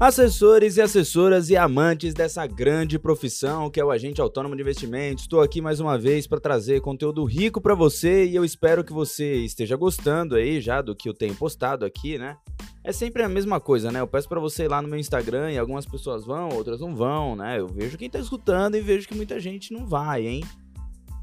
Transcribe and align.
Assessores 0.00 0.76
e 0.76 0.80
assessoras 0.80 1.50
e 1.50 1.56
amantes 1.56 2.14
dessa 2.14 2.46
grande 2.46 3.00
profissão 3.00 3.68
que 3.68 3.80
é 3.80 3.84
o 3.84 3.90
agente 3.90 4.20
autônomo 4.20 4.54
de 4.54 4.62
investimentos, 4.62 5.24
estou 5.24 5.40
aqui 5.40 5.60
mais 5.60 5.80
uma 5.80 5.98
vez 5.98 6.24
para 6.24 6.38
trazer 6.38 6.80
conteúdo 6.80 7.24
rico 7.24 7.60
para 7.60 7.74
você 7.74 8.24
e 8.24 8.36
eu 8.36 8.44
espero 8.44 8.84
que 8.84 8.92
você 8.92 9.38
esteja 9.38 9.74
gostando 9.74 10.36
aí 10.36 10.60
já 10.60 10.80
do 10.80 10.94
que 10.94 11.08
eu 11.08 11.14
tenho 11.14 11.34
postado 11.34 11.84
aqui, 11.84 12.16
né? 12.16 12.36
É 12.84 12.92
sempre 12.92 13.24
a 13.24 13.28
mesma 13.28 13.58
coisa, 13.58 13.90
né? 13.90 13.98
Eu 13.98 14.06
peço 14.06 14.28
para 14.28 14.38
você 14.38 14.66
ir 14.66 14.68
lá 14.68 14.80
no 14.80 14.86
meu 14.86 15.00
Instagram 15.00 15.50
e 15.50 15.58
algumas 15.58 15.84
pessoas 15.84 16.24
vão, 16.24 16.50
outras 16.50 16.80
não 16.80 16.94
vão, 16.94 17.34
né? 17.34 17.58
Eu 17.58 17.66
vejo 17.66 17.98
quem 17.98 18.08
tá 18.08 18.20
escutando 18.20 18.76
e 18.76 18.80
vejo 18.80 19.08
que 19.08 19.16
muita 19.16 19.40
gente 19.40 19.72
não 19.72 19.84
vai, 19.84 20.24
hein? 20.24 20.44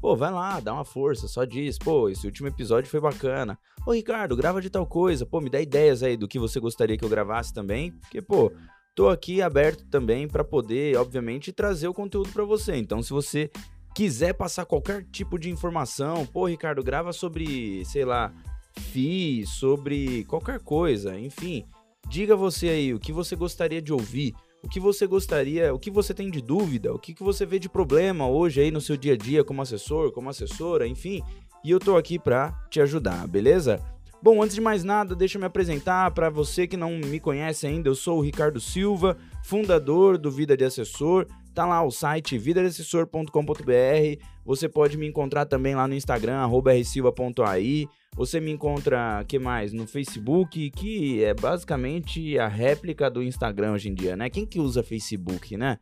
Pô, 0.02 0.14
vai 0.14 0.30
lá, 0.30 0.60
dá 0.60 0.74
uma 0.74 0.84
força, 0.84 1.26
só 1.26 1.44
diz, 1.44 1.78
pô, 1.78 2.08
esse 2.08 2.26
último 2.26 2.46
episódio 2.46 2.90
foi 2.90 3.00
bacana. 3.00 3.58
Ô, 3.86 3.92
Ricardo, 3.92 4.36
grava 4.36 4.60
de 4.60 4.68
tal 4.68 4.86
coisa, 4.86 5.24
pô, 5.24 5.40
me 5.40 5.48
dá 5.48 5.60
ideias 5.60 6.02
aí 6.02 6.16
do 6.16 6.28
que 6.28 6.38
você 6.38 6.60
gostaria 6.60 6.96
que 6.96 7.04
eu 7.04 7.08
gravasse 7.08 7.52
também, 7.52 7.92
porque, 7.92 8.20
pô, 8.20 8.52
tô 8.96 9.10
aqui 9.10 9.42
aberto 9.42 9.84
também 9.86 10.26
para 10.26 10.42
poder, 10.42 10.96
obviamente, 10.96 11.52
trazer 11.52 11.86
o 11.86 11.94
conteúdo 11.94 12.30
para 12.30 12.42
você. 12.42 12.74
Então, 12.74 13.02
se 13.02 13.10
você 13.10 13.50
quiser 13.94 14.32
passar 14.32 14.64
qualquer 14.64 15.04
tipo 15.12 15.38
de 15.38 15.50
informação, 15.50 16.26
pô, 16.26 16.46
Ricardo, 16.46 16.82
grava 16.82 17.12
sobre, 17.12 17.84
sei 17.84 18.06
lá, 18.06 18.32
FI, 18.74 19.44
sobre 19.46 20.24
qualquer 20.24 20.60
coisa, 20.60 21.18
enfim, 21.18 21.66
diga 22.08 22.34
você 22.34 22.68
aí 22.70 22.94
o 22.94 22.98
que 22.98 23.12
você 23.12 23.36
gostaria 23.36 23.80
de 23.80 23.92
ouvir 23.92 24.34
o 24.62 24.68
que 24.68 24.80
você 24.80 25.06
gostaria, 25.06 25.72
o 25.72 25.78
que 25.78 25.92
você 25.92 26.12
tem 26.12 26.28
de 26.28 26.42
dúvida, 26.42 26.92
o 26.92 26.98
que, 26.98 27.14
que 27.14 27.22
você 27.22 27.46
vê 27.46 27.56
de 27.56 27.68
problema 27.68 28.26
hoje 28.26 28.60
aí 28.60 28.72
no 28.72 28.80
seu 28.80 28.96
dia 28.96 29.12
a 29.12 29.16
dia 29.16 29.44
como 29.44 29.62
assessor, 29.62 30.10
como 30.10 30.28
assessora, 30.28 30.88
enfim. 30.88 31.22
E 31.62 31.70
eu 31.70 31.78
tô 31.78 31.96
aqui 31.96 32.18
para 32.18 32.50
te 32.68 32.80
ajudar, 32.80 33.28
beleza? 33.28 33.80
Bom, 34.26 34.42
antes 34.42 34.56
de 34.56 34.60
mais 34.60 34.82
nada, 34.82 35.14
deixa 35.14 35.38
eu 35.38 35.40
me 35.40 35.46
apresentar 35.46 36.10
para 36.10 36.28
você 36.28 36.66
que 36.66 36.76
não 36.76 36.98
me 36.98 37.20
conhece 37.20 37.64
ainda. 37.64 37.88
Eu 37.88 37.94
sou 37.94 38.18
o 38.18 38.20
Ricardo 38.20 38.58
Silva, 38.58 39.16
fundador 39.44 40.18
do 40.18 40.32
Vida 40.32 40.56
de 40.56 40.64
Assessor. 40.64 41.28
Tá 41.54 41.64
lá 41.64 41.80
o 41.84 41.92
site 41.92 42.36
vidadeassessor.com.br. 42.36 44.24
Você 44.44 44.68
pode 44.68 44.98
me 44.98 45.06
encontrar 45.06 45.46
também 45.46 45.76
lá 45.76 45.86
no 45.86 45.94
Instagram 45.94 46.44
@rsilva.ai. 46.44 47.86
Você 48.16 48.40
me 48.40 48.50
encontra, 48.50 49.24
que 49.28 49.38
mais? 49.38 49.72
No 49.72 49.86
Facebook, 49.86 50.70
que 50.72 51.22
é 51.22 51.32
basicamente 51.32 52.36
a 52.36 52.48
réplica 52.48 53.08
do 53.08 53.22
Instagram 53.22 53.74
hoje 53.74 53.90
em 53.90 53.94
dia, 53.94 54.16
né? 54.16 54.28
Quem 54.28 54.44
que 54.44 54.58
usa 54.58 54.82
Facebook, 54.82 55.56
né? 55.56 55.78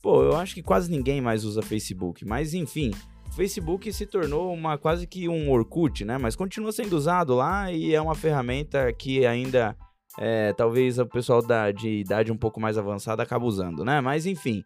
Pô, 0.00 0.22
eu 0.22 0.36
acho 0.36 0.54
que 0.54 0.62
quase 0.62 0.88
ninguém 0.88 1.20
mais 1.20 1.44
usa 1.44 1.62
Facebook, 1.62 2.24
mas 2.24 2.54
enfim, 2.54 2.92
Facebook 3.34 3.92
se 3.92 4.06
tornou 4.06 4.52
uma 4.52 4.76
quase 4.76 5.06
que 5.06 5.28
um 5.28 5.50
Orkut, 5.50 6.04
né? 6.04 6.18
Mas 6.18 6.34
continua 6.34 6.72
sendo 6.72 6.94
usado 6.94 7.34
lá 7.34 7.70
e 7.72 7.94
é 7.94 8.00
uma 8.00 8.14
ferramenta 8.14 8.92
que 8.92 9.24
ainda 9.24 9.76
é, 10.18 10.52
talvez 10.52 10.98
o 10.98 11.06
pessoal 11.06 11.40
da, 11.40 11.70
de 11.70 11.88
idade 11.88 12.32
um 12.32 12.36
pouco 12.36 12.60
mais 12.60 12.76
avançada 12.76 13.22
acaba 13.22 13.44
usando, 13.44 13.84
né? 13.84 14.00
Mas 14.00 14.26
enfim, 14.26 14.62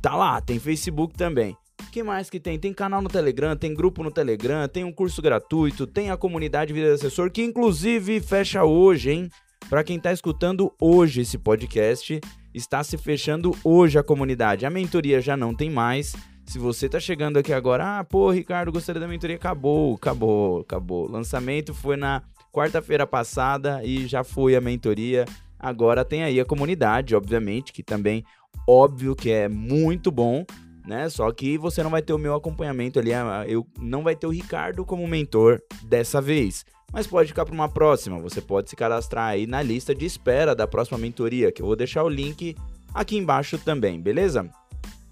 tá 0.00 0.14
lá, 0.14 0.40
tem 0.40 0.58
Facebook 0.58 1.14
também. 1.14 1.56
que 1.90 2.02
mais 2.02 2.30
que 2.30 2.38
tem? 2.38 2.58
Tem 2.58 2.72
canal 2.72 3.02
no 3.02 3.08
Telegram, 3.08 3.56
tem 3.56 3.74
grupo 3.74 4.02
no 4.02 4.10
Telegram, 4.10 4.68
tem 4.68 4.84
um 4.84 4.92
curso 4.92 5.20
gratuito, 5.20 5.86
tem 5.86 6.10
a 6.10 6.16
comunidade 6.16 6.72
Vida 6.72 6.88
de 6.88 6.94
Assessor, 6.94 7.30
que 7.30 7.42
inclusive 7.42 8.20
fecha 8.20 8.64
hoje, 8.64 9.10
hein? 9.10 9.30
Para 9.68 9.84
quem 9.84 9.98
tá 9.98 10.12
escutando 10.12 10.72
hoje 10.80 11.20
esse 11.20 11.38
podcast, 11.38 12.20
está 12.54 12.82
se 12.82 12.96
fechando 12.96 13.56
hoje 13.64 13.98
a 13.98 14.02
comunidade. 14.02 14.66
A 14.66 14.70
mentoria 14.70 15.20
já 15.20 15.36
não 15.36 15.54
tem 15.54 15.70
mais, 15.70 16.14
se 16.50 16.58
você 16.58 16.88
tá 16.88 16.98
chegando 16.98 17.36
aqui 17.36 17.52
agora, 17.52 18.00
ah, 18.00 18.04
pô, 18.04 18.28
Ricardo, 18.28 18.72
gostaria 18.72 19.00
da 19.00 19.06
mentoria, 19.06 19.36
acabou, 19.36 19.94
acabou, 19.94 20.62
acabou. 20.62 21.08
Lançamento 21.08 21.72
foi 21.72 21.96
na 21.96 22.24
quarta-feira 22.52 23.06
passada 23.06 23.84
e 23.84 24.08
já 24.08 24.24
foi 24.24 24.56
a 24.56 24.60
mentoria. 24.60 25.26
Agora 25.56 26.04
tem 26.04 26.24
aí 26.24 26.40
a 26.40 26.44
comunidade, 26.44 27.14
obviamente, 27.14 27.72
que 27.72 27.84
também, 27.84 28.24
óbvio 28.66 29.14
que 29.14 29.30
é 29.30 29.48
muito 29.48 30.10
bom, 30.10 30.44
né? 30.84 31.08
Só 31.08 31.30
que 31.30 31.56
você 31.56 31.84
não 31.84 31.90
vai 31.90 32.02
ter 32.02 32.14
o 32.14 32.18
meu 32.18 32.34
acompanhamento 32.34 32.98
ali, 32.98 33.12
eu 33.46 33.64
não 33.78 34.02
vai 34.02 34.16
ter 34.16 34.26
o 34.26 34.30
Ricardo 34.30 34.84
como 34.84 35.06
mentor 35.06 35.62
dessa 35.84 36.20
vez. 36.20 36.64
Mas 36.92 37.06
pode 37.06 37.28
ficar 37.28 37.44
para 37.44 37.54
uma 37.54 37.68
próxima. 37.68 38.18
Você 38.18 38.40
pode 38.40 38.68
se 38.68 38.74
cadastrar 38.74 39.28
aí 39.28 39.46
na 39.46 39.62
lista 39.62 39.94
de 39.94 40.04
espera 40.04 40.52
da 40.52 40.66
próxima 40.66 40.98
mentoria, 40.98 41.52
que 41.52 41.62
eu 41.62 41.66
vou 41.66 41.76
deixar 41.76 42.02
o 42.02 42.08
link 42.08 42.56
aqui 42.92 43.16
embaixo 43.16 43.56
também, 43.56 44.00
beleza? 44.00 44.50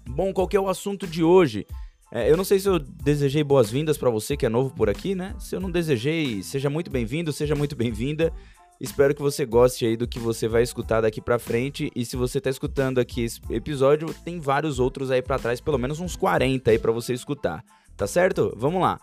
Bom, 0.09 0.33
qual 0.33 0.47
que 0.47 0.57
é 0.57 0.59
o 0.59 0.67
assunto 0.67 1.05
de 1.05 1.23
hoje? 1.23 1.67
É, 2.11 2.29
eu 2.29 2.35
não 2.35 2.43
sei 2.43 2.59
se 2.59 2.67
eu 2.67 2.79
desejei 2.79 3.43
boas-vindas 3.43 3.95
para 3.95 4.09
você 4.09 4.35
que 4.35 4.45
é 4.45 4.49
novo 4.49 4.73
por 4.73 4.89
aqui, 4.89 5.13
né? 5.13 5.35
Se 5.39 5.55
eu 5.55 5.59
não 5.59 5.69
desejei, 5.69 6.41
seja 6.41 6.69
muito 6.69 6.89
bem-vindo, 6.89 7.31
seja 7.31 7.55
muito 7.55 7.75
bem-vinda. 7.75 8.33
Espero 8.81 9.13
que 9.13 9.21
você 9.21 9.45
goste 9.45 9.85
aí 9.85 9.95
do 9.95 10.07
que 10.07 10.17
você 10.17 10.47
vai 10.47 10.63
escutar 10.63 11.01
daqui 11.01 11.21
para 11.21 11.37
frente. 11.37 11.91
E 11.95 12.03
se 12.03 12.15
você 12.15 12.41
tá 12.41 12.49
escutando 12.49 12.97
aqui 12.97 13.21
esse 13.21 13.39
episódio, 13.51 14.11
tem 14.25 14.39
vários 14.39 14.79
outros 14.79 15.11
aí 15.11 15.21
para 15.21 15.37
trás, 15.37 15.61
pelo 15.61 15.77
menos 15.77 15.99
uns 15.99 16.15
40 16.15 16.71
aí 16.71 16.79
para 16.79 16.91
você 16.91 17.13
escutar. 17.13 17.63
Tá 17.95 18.07
certo? 18.07 18.51
Vamos 18.57 18.81
lá. 18.81 18.99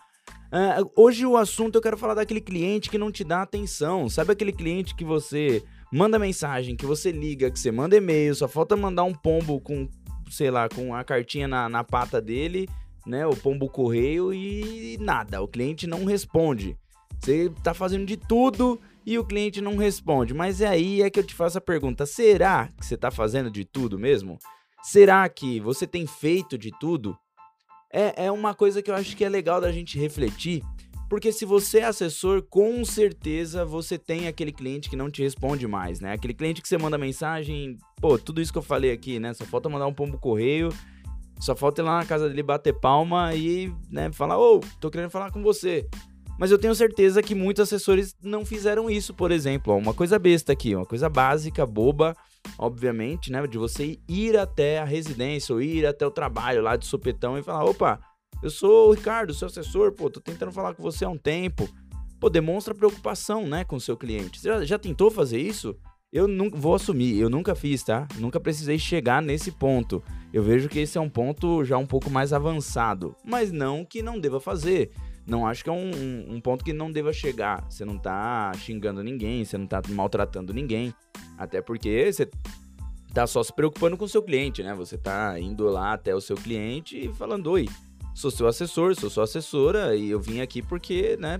Uh, 0.47 0.91
hoje 0.95 1.25
o 1.25 1.37
assunto 1.37 1.75
eu 1.75 1.81
quero 1.81 1.97
falar 1.97 2.15
daquele 2.15 2.41
cliente 2.41 2.89
que 2.89 2.97
não 2.97 3.11
te 3.11 3.23
dá 3.23 3.41
atenção. 3.43 4.09
Sabe 4.09 4.33
aquele 4.33 4.51
cliente 4.51 4.93
que 4.93 5.05
você 5.05 5.63
manda 5.91 6.19
mensagem, 6.19 6.75
que 6.75 6.85
você 6.85 7.11
liga, 7.11 7.49
que 7.49 7.59
você 7.59 7.71
manda 7.71 7.95
e-mail, 7.95 8.35
só 8.35 8.47
falta 8.47 8.75
mandar 8.75 9.03
um 9.03 9.13
pombo 9.13 9.61
com 9.61 9.87
sei 10.29 10.51
lá, 10.51 10.67
com 10.69 10.93
a 10.93 11.03
cartinha 11.03 11.47
na, 11.47 11.69
na 11.69 11.83
pata 11.83 12.21
dele, 12.21 12.67
né? 13.05 13.25
O 13.25 13.35
pombo 13.35 13.69
correio 13.69 14.33
e 14.33 14.97
nada. 14.99 15.41
O 15.41 15.47
cliente 15.47 15.87
não 15.87 16.05
responde. 16.05 16.77
Você 17.19 17.51
tá 17.63 17.73
fazendo 17.73 18.05
de 18.05 18.17
tudo 18.17 18.79
e 19.05 19.17
o 19.17 19.25
cliente 19.25 19.61
não 19.61 19.77
responde. 19.77 20.33
Mas 20.33 20.61
é 20.61 20.67
aí 20.67 21.01
é 21.01 21.09
que 21.09 21.19
eu 21.19 21.23
te 21.23 21.33
faço 21.33 21.57
a 21.57 21.61
pergunta: 21.61 22.05
será 22.05 22.69
que 22.77 22.85
você 22.85 22.97
tá 22.97 23.09
fazendo 23.09 23.49
de 23.49 23.65
tudo 23.65 23.97
mesmo? 23.97 24.37
Será 24.83 25.27
que 25.27 25.59
você 25.59 25.87
tem 25.87 26.05
feito 26.05 26.57
de 26.57 26.71
tudo? 26.79 27.17
É, 27.91 28.25
é 28.25 28.31
uma 28.31 28.53
coisa 28.53 28.81
que 28.81 28.91
eu 28.91 28.95
acho 28.95 29.15
que 29.15 29.23
é 29.23 29.29
legal 29.29 29.59
da 29.61 29.71
gente 29.71 29.97
refletir 29.97 30.61
porque 31.09 31.31
se 31.31 31.45
você 31.45 31.79
é 31.79 31.85
assessor, 31.85 32.41
com 32.43 32.83
certeza 32.83 33.63
você 33.63 33.97
tem 33.97 34.27
aquele 34.27 34.51
cliente 34.51 34.89
que 34.89 34.95
não 34.95 35.09
te 35.09 35.23
responde 35.23 35.65
mais, 35.67 35.99
né? 35.99 36.13
Aquele 36.13 36.33
cliente 36.33 36.61
que 36.61 36.67
você 36.67 36.77
manda 36.77 36.97
mensagem, 36.97 37.77
pô, 38.01 38.17
tudo 38.17 38.41
isso 38.41 38.51
que 38.51 38.57
eu 38.57 38.63
falei 38.63 38.91
aqui, 38.91 39.19
né? 39.19 39.33
Só 39.33 39.45
falta 39.45 39.69
mandar 39.69 39.87
um 39.87 39.93
pombo 39.93 40.17
correio, 40.17 40.69
só 41.39 41.55
falta 41.55 41.81
ir 41.81 41.85
lá 41.85 41.99
na 41.99 42.05
casa 42.05 42.27
dele 42.27 42.43
bater 42.43 42.73
palma 42.73 43.33
e, 43.33 43.71
né, 43.89 44.11
falar, 44.11 44.37
ô, 44.37 44.57
oh, 44.57 44.61
tô 44.79 44.89
querendo 44.89 45.09
falar 45.09 45.31
com 45.31 45.41
você. 45.41 45.87
Mas 46.37 46.51
eu 46.51 46.59
tenho 46.59 46.75
certeza 46.75 47.23
que 47.23 47.33
muitos 47.33 47.63
assessores 47.63 48.15
não 48.21 48.45
fizeram 48.45 48.89
isso, 48.89 49.13
por 49.13 49.31
exemplo. 49.31 49.75
Uma 49.75 49.93
coisa 49.93 50.19
besta 50.19 50.53
aqui, 50.53 50.75
uma 50.75 50.85
coisa 50.85 51.09
básica, 51.09 51.65
boba, 51.65 52.15
obviamente, 52.59 53.31
né? 53.31 53.45
De 53.47 53.57
você 53.57 53.97
ir 54.07 54.37
até 54.37 54.79
a 54.79 54.83
residência 54.83 55.55
ou 55.55 55.61
ir 55.61 55.85
até 55.85 56.05
o 56.05 56.11
trabalho 56.11 56.61
lá 56.61 56.75
de 56.75 56.85
sopetão 56.85 57.39
e 57.39 57.43
falar, 57.43 57.65
opa, 57.65 57.99
eu 58.41 58.49
sou 58.49 58.89
o 58.89 58.93
Ricardo, 58.93 59.33
seu 59.33 59.47
assessor, 59.47 59.91
pô, 59.91 60.09
tô 60.09 60.19
tentando 60.19 60.51
falar 60.51 60.73
com 60.73 60.83
você 60.83 61.05
há 61.05 61.09
um 61.09 61.17
tempo. 61.17 61.67
Pô, 62.19 62.29
demonstra 62.29 62.73
preocupação, 62.73 63.47
né, 63.47 63.63
com 63.63 63.75
o 63.75 63.81
seu 63.81 63.95
cliente. 63.95 64.39
Você 64.39 64.47
já, 64.47 64.65
já 64.65 64.79
tentou 64.79 65.11
fazer 65.11 65.39
isso? 65.39 65.75
Eu 66.11 66.27
nunca 66.27 66.57
vou 66.57 66.73
assumir, 66.73 67.19
eu 67.19 67.29
nunca 67.29 67.53
fiz, 67.53 67.83
tá? 67.83 68.07
Nunca 68.17 68.39
precisei 68.39 68.79
chegar 68.79 69.21
nesse 69.21 69.51
ponto. 69.51 70.01
Eu 70.31 70.41
vejo 70.41 70.69
que 70.69 70.79
esse 70.79 70.97
é 70.97 71.01
um 71.01 71.09
ponto 71.09 71.63
já 71.65 71.77
um 71.77 71.85
pouco 71.85 72.09
mais 72.09 72.31
avançado, 72.31 73.15
mas 73.25 73.51
não 73.51 73.83
que 73.83 74.01
não 74.01 74.19
deva 74.19 74.39
fazer. 74.39 74.91
Não 75.27 75.45
acho 75.45 75.63
que 75.63 75.69
é 75.69 75.73
um, 75.73 76.35
um 76.35 76.39
ponto 76.39 76.63
que 76.63 76.71
não 76.71 76.89
deva 76.89 77.11
chegar. 77.11 77.65
Você 77.69 77.83
não 77.83 77.97
tá 77.97 78.53
xingando 78.55 79.03
ninguém, 79.03 79.43
você 79.43 79.57
não 79.57 79.67
tá 79.67 79.81
maltratando 79.89 80.53
ninguém. 80.53 80.93
Até 81.37 81.61
porque 81.61 82.09
você 82.09 82.29
tá 83.13 83.27
só 83.27 83.43
se 83.43 83.51
preocupando 83.53 83.97
com 83.97 84.05
o 84.05 84.09
seu 84.09 84.23
cliente, 84.23 84.63
né? 84.63 84.73
Você 84.75 84.97
tá 84.97 85.37
indo 85.37 85.65
lá 85.65 85.93
até 85.93 86.15
o 86.15 86.21
seu 86.21 86.37
cliente 86.37 86.97
e 86.97 87.13
falando: 87.13 87.51
Oi, 87.51 87.67
sou 88.17 88.31
seu 88.31 88.47
assessor, 88.47 88.95
sou 88.95 89.11
sua 89.11 89.25
assessora 89.25 89.95
e 89.95 90.09
eu 90.09 90.19
vim 90.19 90.41
aqui 90.41 90.59
porque, 90.59 91.15
né, 91.17 91.39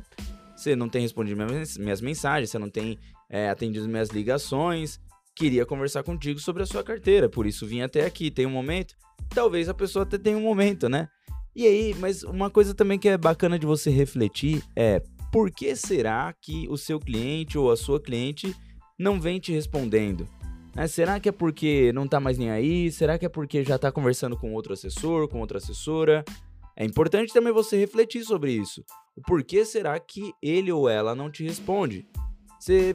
você 0.55 0.75
não 0.75 0.87
tem 0.87 1.01
respondido 1.01 1.43
minhas 1.75 2.01
mensagens, 2.01 2.51
você 2.51 2.59
não 2.59 2.69
tem 2.69 2.99
é, 3.27 3.49
atendido 3.49 3.89
minhas 3.89 4.09
ligações, 4.09 4.99
queria 5.35 5.65
conversar 5.65 6.03
contigo 6.03 6.39
sobre 6.39 6.61
a 6.61 6.67
sua 6.67 6.83
carteira, 6.83 7.27
por 7.27 7.47
isso 7.47 7.65
vim 7.65 7.81
até 7.81 8.05
aqui. 8.05 8.29
Tem 8.29 8.45
um 8.45 8.51
momento? 8.51 8.93
Talvez 9.29 9.67
a 9.67 9.73
pessoa 9.73 10.03
até 10.03 10.19
tenha 10.19 10.37
um 10.37 10.41
momento, 10.41 10.87
né? 10.87 11.09
E 11.55 11.65
aí, 11.65 11.95
mas 11.99 12.21
uma 12.21 12.51
coisa 12.51 12.75
também 12.75 12.99
que 12.99 13.09
é 13.09 13.17
bacana 13.17 13.57
de 13.57 13.65
você 13.65 13.89
refletir 13.89 14.63
é 14.75 15.01
por 15.31 15.49
que 15.49 15.75
será 15.75 16.31
que 16.39 16.67
o 16.69 16.77
seu 16.77 16.99
cliente 16.99 17.57
ou 17.57 17.71
a 17.71 17.75
sua 17.75 17.99
cliente 17.99 18.55
não 18.99 19.19
vem 19.19 19.39
te 19.39 19.51
respondendo? 19.51 20.27
Né? 20.75 20.87
Será 20.87 21.19
que 21.19 21.27
é 21.27 21.31
porque 21.31 21.91
não 21.91 22.07
tá 22.07 22.19
mais 22.19 22.37
nem 22.37 22.51
aí? 22.51 22.91
Será 22.91 23.17
que 23.17 23.25
é 23.25 23.29
porque 23.29 23.63
já 23.63 23.79
tá 23.79 23.91
conversando 23.91 24.37
com 24.37 24.53
outro 24.53 24.73
assessor, 24.73 25.27
com 25.27 25.39
outra 25.39 25.57
assessora? 25.57 26.23
É 26.79 26.85
importante 26.85 27.33
também 27.33 27.51
você 27.51 27.75
refletir 27.75 28.23
sobre 28.23 28.51
isso. 28.51 28.85
O 29.15 29.21
porquê 29.23 29.65
será 29.65 29.99
que 29.99 30.31
ele 30.39 30.71
ou 30.71 30.87
ela 30.87 31.15
não 31.15 31.31
te 31.31 31.43
responde? 31.43 32.07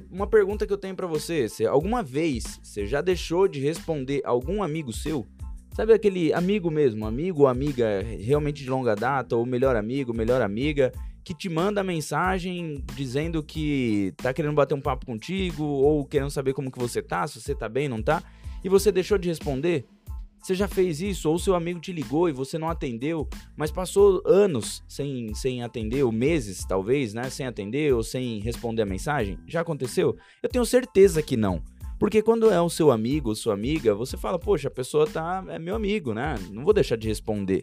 Uma 0.09 0.29
pergunta 0.29 0.65
que 0.65 0.73
eu 0.73 0.79
tenho 0.79 0.95
para 0.95 1.07
você, 1.07 1.49
se 1.49 1.67
alguma 1.67 2.01
vez 2.01 2.61
você 2.63 2.87
já 2.87 3.01
deixou 3.01 3.49
de 3.49 3.59
responder 3.59 4.23
algum 4.25 4.63
amigo 4.63 4.93
seu? 4.93 5.27
Sabe 5.75 5.93
aquele 5.93 6.33
amigo 6.33 6.71
mesmo, 6.71 7.07
amigo 7.07 7.43
ou 7.43 7.49
amiga 7.49 8.03
realmente 8.21 8.63
de 8.63 8.71
longa 8.71 8.95
data, 8.95 9.35
ou 9.35 9.45
melhor 9.45 9.75
amigo, 9.75 10.15
melhor 10.15 10.43
amiga, 10.43 10.93
que 11.25 11.35
te 11.35 11.49
manda 11.49 11.83
mensagem 11.83 12.85
dizendo 12.95 13.43
que 13.43 14.15
tá 14.17 14.33
querendo 14.33 14.55
bater 14.55 14.75
um 14.75 14.81
papo 14.81 15.07
contigo, 15.07 15.65
ou 15.65 16.05
querendo 16.05 16.31
saber 16.31 16.53
como 16.53 16.71
que 16.71 16.79
você 16.79 17.03
tá, 17.03 17.27
se 17.27 17.41
você 17.41 17.53
tá 17.53 17.69
bem, 17.69 17.89
não 17.89 18.01
tá? 18.01 18.23
e 18.65 18.69
você 18.69 18.93
deixou 18.93 19.19
de 19.19 19.29
responder? 19.29 19.85
Você 20.43 20.57
já 20.57 20.67
fez 20.67 21.01
isso? 21.01 21.31
Ou 21.31 21.39
seu 21.39 21.55
amigo 21.55 21.79
te 21.79 21.93
ligou 21.93 22.29
e 22.29 22.33
você 22.33 22.59
não 22.59 22.69
atendeu, 22.69 23.29
mas 23.57 23.71
passou 23.71 24.21
anos 24.27 24.83
sem, 24.89 25.33
sem 25.35 25.63
atender, 25.63 26.03
ou 26.03 26.11
meses 26.11 26.65
talvez, 26.65 27.15
né? 27.15 27.31
Sem 27.31 27.47
atender 27.47 27.95
ou 27.95 28.03
sem 28.03 28.41
responder 28.41 28.83
a 28.83 28.87
mensagem? 28.87 29.39
Já 29.47 29.61
aconteceu? 29.61 30.17
Eu 30.43 30.49
tenho 30.49 30.67
certeza 30.67 31.23
que 31.23 31.37
não. 31.37 31.63
Porque 31.97 32.21
quando 32.21 32.51
é 32.51 32.61
o 32.61 32.69
seu 32.69 32.91
amigo 32.91 33.29
ou 33.29 33.37
sua 33.37 33.55
amiga, 33.55 33.95
você 33.95 34.17
fala, 34.17 34.37
poxa, 34.37 34.67
a 34.67 34.73
pessoa 34.73 35.07
tá, 35.07 35.45
é 35.49 35.59
meu 35.61 35.77
amigo, 35.77 36.13
né? 36.13 36.35
Não 36.51 36.65
vou 36.65 36.75
deixar 36.75 36.97
de 36.97 37.07
responder. 37.07 37.63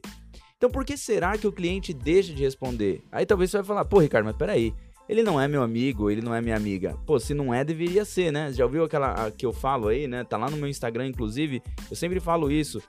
Então 0.55 0.69
por 0.69 0.85
que 0.85 0.95
será 0.95 1.37
que 1.37 1.47
o 1.47 1.51
cliente 1.51 1.93
deixa 1.93 2.33
de 2.33 2.43
responder? 2.43 3.01
Aí 3.11 3.25
talvez 3.25 3.51
você 3.51 3.57
vai 3.57 3.65
falar, 3.65 3.83
pô, 3.83 3.99
Ricardo, 3.99 4.25
mas 4.25 4.37
peraí. 4.37 4.73
Ele 5.09 5.23
não 5.23 5.41
é 5.41 5.47
meu 5.47 5.63
amigo, 5.63 6.11
ele 6.11 6.21
não 6.21 6.35
é 6.35 6.39
minha 6.39 6.55
amiga. 6.55 6.95
Pô, 7.03 7.19
se 7.19 7.33
não 7.33 7.51
é, 7.51 7.63
deveria 7.63 8.05
ser, 8.05 8.31
né? 8.31 8.53
Já 8.53 8.63
ouviu 8.63 8.83
aquela 8.83 9.31
que 9.31 9.43
eu 9.43 9.51
falo 9.51 9.87
aí, 9.87 10.07
né? 10.07 10.23
Tá 10.23 10.37
lá 10.37 10.51
no 10.51 10.55
meu 10.55 10.69
Instagram, 10.69 11.07
inclusive. 11.07 11.63
Eu 11.89 11.95
sempre 11.95 12.19
falo 12.19 12.51
isso. 12.51 12.79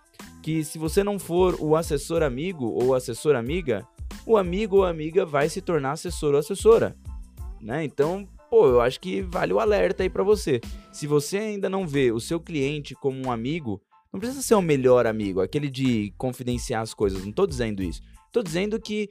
Que 0.43 0.63
se 0.63 0.77
você 0.77 1.03
não 1.03 1.19
for 1.19 1.57
o 1.59 1.75
assessor 1.75 2.23
amigo 2.23 2.67
ou 2.67 2.95
assessor 2.95 3.35
amiga, 3.35 3.89
o 4.27 4.37
amigo 4.37 4.77
ou 4.77 4.85
amiga 4.85 5.25
vai 5.25 5.49
se 5.49 5.63
tornar 5.63 5.93
assessor 5.93 6.35
ou 6.35 6.41
assessora. 6.41 6.95
Né? 7.59 7.85
Então, 7.85 8.29
pô, 8.51 8.67
eu 8.67 8.83
acho 8.83 9.01
que 9.01 9.23
vale 9.23 9.55
o 9.55 9.59
alerta 9.59 10.03
aí 10.03 10.11
para 10.11 10.23
você. 10.23 10.61
Se 10.93 11.07
você 11.07 11.39
ainda 11.39 11.71
não 11.71 11.87
vê 11.87 12.13
o 12.13 12.21
seu 12.21 12.39
cliente 12.39 12.95
como 12.95 13.19
um 13.27 13.33
amigo, 13.33 13.81
não 14.13 14.21
precisa 14.21 14.43
ser 14.43 14.57
o 14.57 14.63
melhor 14.63 15.07
amigo, 15.07 15.41
aquele 15.41 15.71
de 15.71 16.13
confidenciar 16.19 16.83
as 16.83 16.93
coisas, 16.93 17.25
não 17.25 17.33
tô 17.33 17.47
dizendo 17.47 17.83
isso. 17.83 18.03
Tô 18.31 18.43
dizendo 18.43 18.79
que 18.79 19.09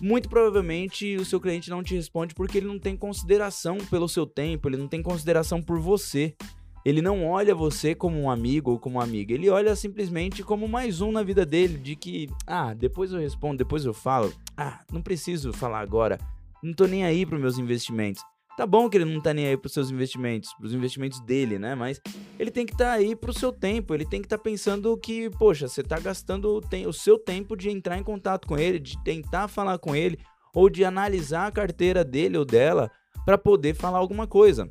muito 0.00 0.28
provavelmente 0.28 1.16
o 1.16 1.24
seu 1.24 1.40
cliente 1.40 1.70
não 1.70 1.82
te 1.82 1.94
responde 1.94 2.34
porque 2.34 2.58
ele 2.58 2.66
não 2.66 2.78
tem 2.78 2.96
consideração 2.96 3.78
pelo 3.90 4.08
seu 4.08 4.26
tempo, 4.26 4.68
ele 4.68 4.76
não 4.76 4.88
tem 4.88 5.02
consideração 5.02 5.62
por 5.62 5.78
você. 5.78 6.34
Ele 6.84 7.00
não 7.00 7.24
olha 7.24 7.54
você 7.54 7.94
como 7.94 8.20
um 8.20 8.28
amigo 8.28 8.72
ou 8.72 8.78
como 8.78 8.96
uma 8.96 9.04
amiga, 9.04 9.32
ele 9.32 9.48
olha 9.48 9.76
simplesmente 9.76 10.42
como 10.42 10.66
mais 10.66 11.00
um 11.00 11.12
na 11.12 11.22
vida 11.22 11.46
dele, 11.46 11.78
de 11.78 11.94
que, 11.94 12.28
ah, 12.44 12.74
depois 12.74 13.12
eu 13.12 13.20
respondo, 13.20 13.58
depois 13.58 13.84
eu 13.84 13.94
falo, 13.94 14.32
ah, 14.56 14.80
não 14.92 15.00
preciso 15.00 15.52
falar 15.52 15.78
agora, 15.78 16.18
não 16.60 16.72
tô 16.72 16.86
nem 16.86 17.04
aí 17.04 17.24
para 17.24 17.38
meus 17.38 17.56
investimentos. 17.56 18.20
Tá 18.56 18.66
bom 18.66 18.88
que 18.88 18.98
ele 18.98 19.06
não 19.06 19.20
tá 19.20 19.32
nem 19.32 19.46
aí 19.46 19.56
pros 19.56 19.72
seus 19.72 19.90
investimentos, 19.90 20.52
pros 20.54 20.74
investimentos 20.74 21.20
dele, 21.20 21.58
né? 21.58 21.74
Mas 21.74 22.00
ele 22.38 22.50
tem 22.50 22.66
que 22.66 22.72
estar 22.72 22.84
tá 22.84 22.92
aí 22.92 23.16
pro 23.16 23.32
seu 23.32 23.50
tempo, 23.50 23.94
ele 23.94 24.04
tem 24.04 24.20
que 24.20 24.26
estar 24.26 24.36
tá 24.36 24.42
pensando 24.42 24.94
que, 24.98 25.30
poxa, 25.30 25.68
você 25.68 25.82
tá 25.82 25.98
gastando 25.98 26.60
o 26.86 26.92
seu 26.92 27.18
tempo 27.18 27.56
de 27.56 27.70
entrar 27.70 27.98
em 27.98 28.02
contato 28.02 28.46
com 28.46 28.58
ele, 28.58 28.78
de 28.78 29.02
tentar 29.02 29.48
falar 29.48 29.78
com 29.78 29.96
ele, 29.96 30.18
ou 30.54 30.68
de 30.68 30.84
analisar 30.84 31.46
a 31.46 31.52
carteira 31.52 32.04
dele 32.04 32.36
ou 32.36 32.44
dela 32.44 32.90
para 33.24 33.38
poder 33.38 33.74
falar 33.74 33.98
alguma 33.98 34.26
coisa. 34.26 34.68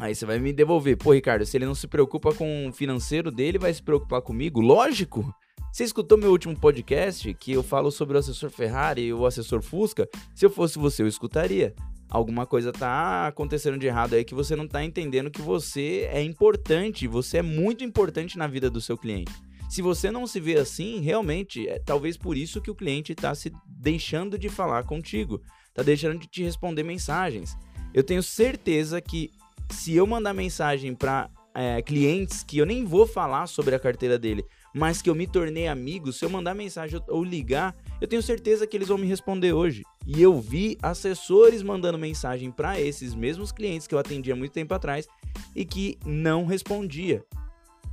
Aí 0.00 0.14
você 0.14 0.24
vai 0.24 0.38
me 0.38 0.52
devolver, 0.52 0.96
pô, 0.96 1.12
Ricardo, 1.12 1.44
se 1.44 1.56
ele 1.56 1.66
não 1.66 1.74
se 1.74 1.86
preocupa 1.86 2.34
com 2.34 2.68
o 2.68 2.72
financeiro 2.72 3.30
dele, 3.30 3.58
vai 3.58 3.72
se 3.74 3.82
preocupar 3.82 4.22
comigo? 4.22 4.60
Lógico! 4.60 5.32
Você 5.70 5.84
escutou 5.84 6.18
meu 6.18 6.30
último 6.30 6.58
podcast 6.58 7.32
que 7.34 7.52
eu 7.52 7.62
falo 7.62 7.90
sobre 7.90 8.16
o 8.16 8.20
assessor 8.20 8.50
Ferrari 8.50 9.02
e 9.02 9.12
o 9.12 9.24
assessor 9.24 9.62
Fusca? 9.62 10.08
Se 10.34 10.44
eu 10.44 10.50
fosse 10.50 10.78
você, 10.78 11.02
eu 11.02 11.06
escutaria 11.06 11.74
alguma 12.12 12.44
coisa 12.44 12.70
tá 12.70 13.26
acontecendo 13.26 13.78
de 13.78 13.86
errado 13.86 14.14
aí 14.14 14.22
que 14.22 14.34
você 14.34 14.54
não 14.54 14.68
tá 14.68 14.84
entendendo 14.84 15.30
que 15.30 15.40
você 15.40 16.06
é 16.12 16.22
importante, 16.22 17.08
você 17.08 17.38
é 17.38 17.42
muito 17.42 17.82
importante 17.82 18.36
na 18.36 18.46
vida 18.46 18.68
do 18.68 18.82
seu 18.82 18.98
cliente. 18.98 19.32
Se 19.70 19.80
você 19.80 20.10
não 20.10 20.26
se 20.26 20.38
vê 20.38 20.58
assim, 20.58 21.00
realmente, 21.00 21.66
é 21.66 21.78
talvez 21.78 22.18
por 22.18 22.36
isso 22.36 22.60
que 22.60 22.70
o 22.70 22.74
cliente 22.74 23.12
está 23.12 23.34
se 23.34 23.50
deixando 23.66 24.38
de 24.38 24.50
falar 24.50 24.84
contigo, 24.84 25.40
está 25.68 25.82
deixando 25.82 26.18
de 26.18 26.26
te 26.26 26.42
responder 26.42 26.82
mensagens. 26.82 27.56
Eu 27.94 28.04
tenho 28.04 28.22
certeza 28.22 29.00
que 29.00 29.30
se 29.70 29.94
eu 29.94 30.06
mandar 30.06 30.34
mensagem 30.34 30.94
para 30.94 31.30
é, 31.54 31.80
clientes 31.82 32.42
que 32.42 32.58
eu 32.58 32.66
nem 32.66 32.84
vou 32.84 33.06
falar 33.06 33.46
sobre 33.46 33.74
a 33.74 33.78
carteira 33.78 34.18
dele, 34.18 34.44
mas 34.74 35.02
que 35.02 35.10
eu 35.10 35.14
me 35.14 35.26
tornei 35.26 35.68
amigo, 35.68 36.12
se 36.12 36.24
eu 36.24 36.30
mandar 36.30 36.54
mensagem 36.54 37.00
ou 37.08 37.22
ligar, 37.22 37.76
eu 38.00 38.08
tenho 38.08 38.22
certeza 38.22 38.66
que 38.66 38.76
eles 38.76 38.88
vão 38.88 38.98
me 38.98 39.06
responder 39.06 39.52
hoje. 39.52 39.82
E 40.06 40.20
eu 40.20 40.40
vi 40.40 40.78
assessores 40.82 41.62
mandando 41.62 41.98
mensagem 41.98 42.50
para 42.50 42.80
esses 42.80 43.14
mesmos 43.14 43.52
clientes 43.52 43.86
que 43.86 43.94
eu 43.94 43.98
atendia 43.98 44.34
muito 44.34 44.52
tempo 44.52 44.74
atrás 44.74 45.06
e 45.54 45.64
que 45.64 45.98
não 46.04 46.46
respondia. 46.46 47.24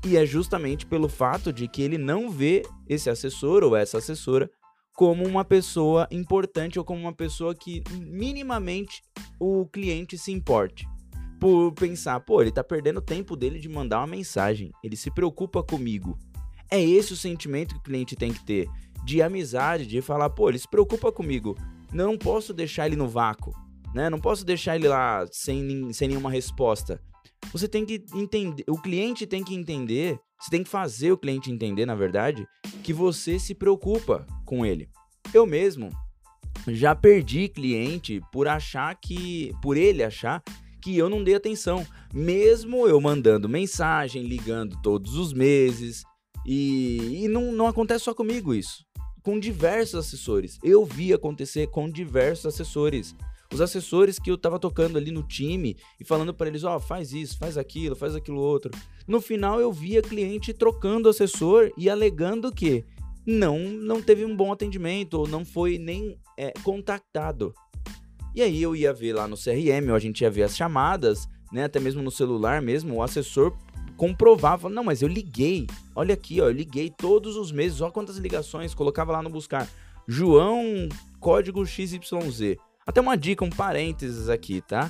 E 0.06 0.16
é 0.16 0.26
justamente 0.26 0.86
pelo 0.86 1.10
fato 1.10 1.52
de 1.52 1.68
que 1.68 1.82
ele 1.82 1.98
não 1.98 2.30
vê 2.30 2.64
esse 2.88 3.10
assessor 3.10 3.64
ou 3.64 3.76
essa 3.76 3.98
assessora 3.98 4.50
como 4.94 5.26
uma 5.26 5.46
pessoa 5.46 6.08
importante 6.12 6.80
ou 6.80 6.86
como 6.86 7.02
uma 7.02 7.14
pessoa 7.14 7.54
que 7.54 7.84
minimamente 8.02 9.02
o 9.40 9.66
cliente 9.66 10.18
se 10.18 10.32
importe. 10.32 10.88
Por 11.39 11.71
pensar, 11.71 12.19
pô, 12.19 12.41
ele 12.41 12.51
tá 12.51 12.63
perdendo 12.63 12.97
o 12.97 13.01
tempo 13.01 13.36
dele 13.36 13.59
de 13.59 13.69
mandar 13.69 14.00
uma 14.00 14.07
mensagem, 14.07 14.71
ele 14.83 14.95
se 14.95 15.09
preocupa 15.09 15.63
comigo. 15.63 16.18
É 16.69 16.83
esse 16.83 17.13
o 17.13 17.18
sentimento 17.18 17.75
que 17.75 17.80
o 17.80 17.83
cliente 17.83 18.15
tem 18.15 18.33
que 18.33 18.44
ter 18.45 18.69
de 19.06 19.21
amizade, 19.21 19.88
de 19.88 20.01
falar, 20.01 20.30
pô, 20.30 20.50
ele 20.50 20.59
se 20.59 20.68
preocupa 20.68 21.12
comigo, 21.12 21.56
não 21.91 22.18
posso 22.18 22.53
deixar 22.53 22.86
ele 22.86 22.95
no 22.95 23.07
vácuo, 23.07 23.53
né? 23.94 24.09
Não 24.09 24.19
posso 24.19 24.45
deixar 24.45 24.75
ele 24.75 24.88
lá 24.88 25.25
sem, 25.31 25.91
sem 25.94 26.09
nenhuma 26.09 26.30
resposta. 26.30 27.01
Você 27.51 27.68
tem 27.68 27.86
que 27.86 28.06
entender, 28.13 28.63
o 28.68 28.77
cliente 28.77 29.25
tem 29.25 29.44
que 29.44 29.56
entender, 29.56 30.19
você 30.39 30.51
tem 30.51 30.63
que 30.63 30.69
fazer 30.69 31.12
o 31.12 31.18
cliente 31.18 31.51
entender, 31.51 31.86
na 31.86 31.95
verdade, 31.95 32.45
que 32.83 32.94
você 32.94 33.39
se 33.39 33.56
preocupa 33.56 34.27
com 34.45 34.65
ele. 34.65 34.89
Eu 35.33 35.45
mesmo 35.45 35.89
já 36.68 36.94
perdi 36.94 37.47
cliente 37.47 38.21
por 38.31 38.47
achar 38.47 38.94
que, 38.95 39.51
por 39.62 39.77
ele 39.77 40.03
achar 40.03 40.44
que 40.81 40.98
eu 40.98 41.10
não 41.10 41.24
dei 41.24 41.36
atenção, 41.36 41.86
mesmo 42.14 42.88
eu 42.88 43.00
mandando 43.00 43.50
mensagem, 43.50 44.24
ligando 44.24 44.81
todos 44.81 45.16
os 45.16 45.34
meses, 45.34 46.04
e, 46.46 47.24
e 47.24 47.28
não, 47.28 47.52
não 47.52 47.68
acontece 47.68 48.06
só 48.06 48.14
comigo 48.14 48.54
isso 48.54 48.88
com 49.22 49.40
diversos 49.40 49.96
assessores. 49.96 50.58
Eu 50.64 50.86
vi 50.86 51.14
acontecer 51.14 51.68
com 51.68 51.90
diversos 51.90 52.46
assessores. 52.46 53.16
Os 53.52 53.62
assessores 53.62 54.20
que 54.20 54.30
eu 54.30 54.38
tava 54.38 54.60
tocando 54.60 54.98
ali 54.98 55.12
no 55.12 55.24
time 55.24 55.76
e 56.00 56.06
falando 56.06 56.34
para 56.34 56.48
eles, 56.48 56.64
ó, 56.64 56.76
oh, 56.76 56.80
faz 56.80 57.14
isso, 57.14 57.38
faz 57.38 57.58
aquilo, 57.58 57.96
faz 57.96 58.16
aquilo 58.16 58.40
outro. 58.40 58.72
No 59.08 59.20
final 59.20 59.60
eu 59.60 59.72
via 59.72 60.02
cliente 60.02 60.54
trocando 60.54 61.10
assessor 61.10 61.72
e 61.78 61.90
alegando 61.90 62.52
que 62.52 62.86
não 63.25 63.60
não 63.60 64.02
teve 64.02 64.25
um 64.25 64.36
bom 64.36 64.52
atendimento 64.52 65.16
ou 65.16 65.28
não 65.28 65.44
foi 65.44 65.78
nem 65.78 66.20
é, 66.38 66.52
contactado. 66.64 67.54
E 68.39 68.41
aí 68.41 68.62
eu 68.62 68.74
ia 68.74 68.94
ver 68.94 69.12
lá 69.12 69.27
no 69.27 69.36
CRM, 69.36 69.89
ou 69.89 69.95
a 69.95 70.00
gente 70.00 70.21
ia 70.21 70.31
ver 70.31 70.44
as 70.44 70.55
chamadas, 70.55 71.27
né, 71.51 71.65
até 71.65 71.77
mesmo 71.77 72.01
no 72.01 72.10
celular 72.10 72.62
mesmo, 72.62 72.96
o 72.96 73.03
assessor 73.03 73.53
comprovava, 73.98 74.69
não, 74.69 74.81
mas 74.81 75.01
eu 75.01 75.10
liguei. 75.10 75.67
Olha 75.93 76.13
aqui, 76.13 76.39
ó, 76.39 76.46
eu 76.46 76.53
liguei 76.53 76.89
todos 76.89 77.36
os 77.36 77.51
meses, 77.51 77.81
olha 77.81 77.91
quantas 77.91 78.15
ligações, 78.15 78.74
colocava 78.74 79.12
lá 79.12 79.22
no 79.22 79.29
buscar. 79.29 79.67
João, 80.08 80.88
código 81.19 81.65
XYZ. 81.65 82.55
Até 82.88 83.01
uma 83.01 83.17
dica, 83.17 83.43
um 83.43 83.50
parênteses 83.50 84.29
aqui, 84.29 84.62
tá? 84.62 84.89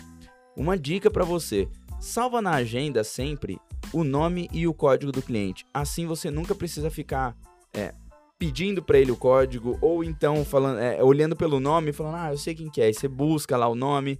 Uma 0.55 0.77
dica 0.77 1.09
para 1.09 1.25
você. 1.25 1.67
Salva 1.99 2.43
na 2.43 2.51
agenda 2.51 3.03
sempre 3.03 3.57
o 3.91 4.03
nome 4.03 4.47
e 4.53 4.67
o 4.67 4.75
código 4.75 5.11
do 5.11 5.23
cliente. 5.23 5.65
Assim 5.73 6.05
você 6.05 6.29
nunca 6.29 6.53
precisa 6.53 6.91
ficar 6.91 7.35
é, 7.73 7.95
pedindo 8.39 8.81
para 8.81 8.97
ele 8.97 9.11
o 9.11 9.17
código 9.17 9.77
ou 9.81 10.03
então 10.03 10.45
falando, 10.45 10.79
é, 10.79 11.03
olhando 11.03 11.35
pelo 11.35 11.59
nome, 11.59 11.91
falando, 11.91 12.15
ah, 12.15 12.31
eu 12.31 12.37
sei 12.37 12.55
quem 12.55 12.69
que 12.69 12.81
é. 12.81 12.85
Aí 12.85 12.93
você 12.93 13.07
busca 13.07 13.57
lá 13.57 13.67
o 13.67 13.75
nome, 13.75 14.17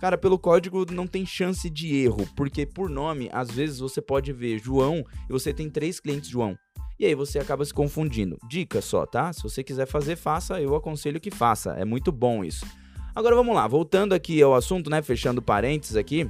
Cara, 0.00 0.16
pelo 0.16 0.38
código 0.38 0.86
não 0.90 1.06
tem 1.06 1.26
chance 1.26 1.68
de 1.68 1.94
erro, 1.94 2.26
porque 2.34 2.64
por 2.64 2.88
nome, 2.88 3.28
às 3.30 3.50
vezes 3.50 3.80
você 3.80 4.00
pode 4.00 4.32
ver 4.32 4.58
João 4.58 5.04
e 5.28 5.32
você 5.32 5.52
tem 5.52 5.68
três 5.68 6.00
clientes 6.00 6.30
João. 6.30 6.56
E 6.98 7.04
aí 7.04 7.14
você 7.14 7.38
acaba 7.38 7.62
se 7.66 7.72
confundindo. 7.72 8.38
Dica 8.48 8.80
só, 8.80 9.04
tá? 9.04 9.30
Se 9.30 9.42
você 9.42 9.62
quiser 9.62 9.86
fazer, 9.86 10.16
faça, 10.16 10.58
eu 10.58 10.74
aconselho 10.74 11.20
que 11.20 11.30
faça. 11.30 11.72
É 11.72 11.84
muito 11.84 12.10
bom 12.10 12.42
isso. 12.42 12.64
Agora 13.14 13.36
vamos 13.36 13.54
lá, 13.54 13.68
voltando 13.68 14.14
aqui 14.14 14.40
ao 14.40 14.54
assunto, 14.54 14.88
né? 14.88 15.02
Fechando 15.02 15.42
parênteses 15.42 15.96
aqui. 15.96 16.26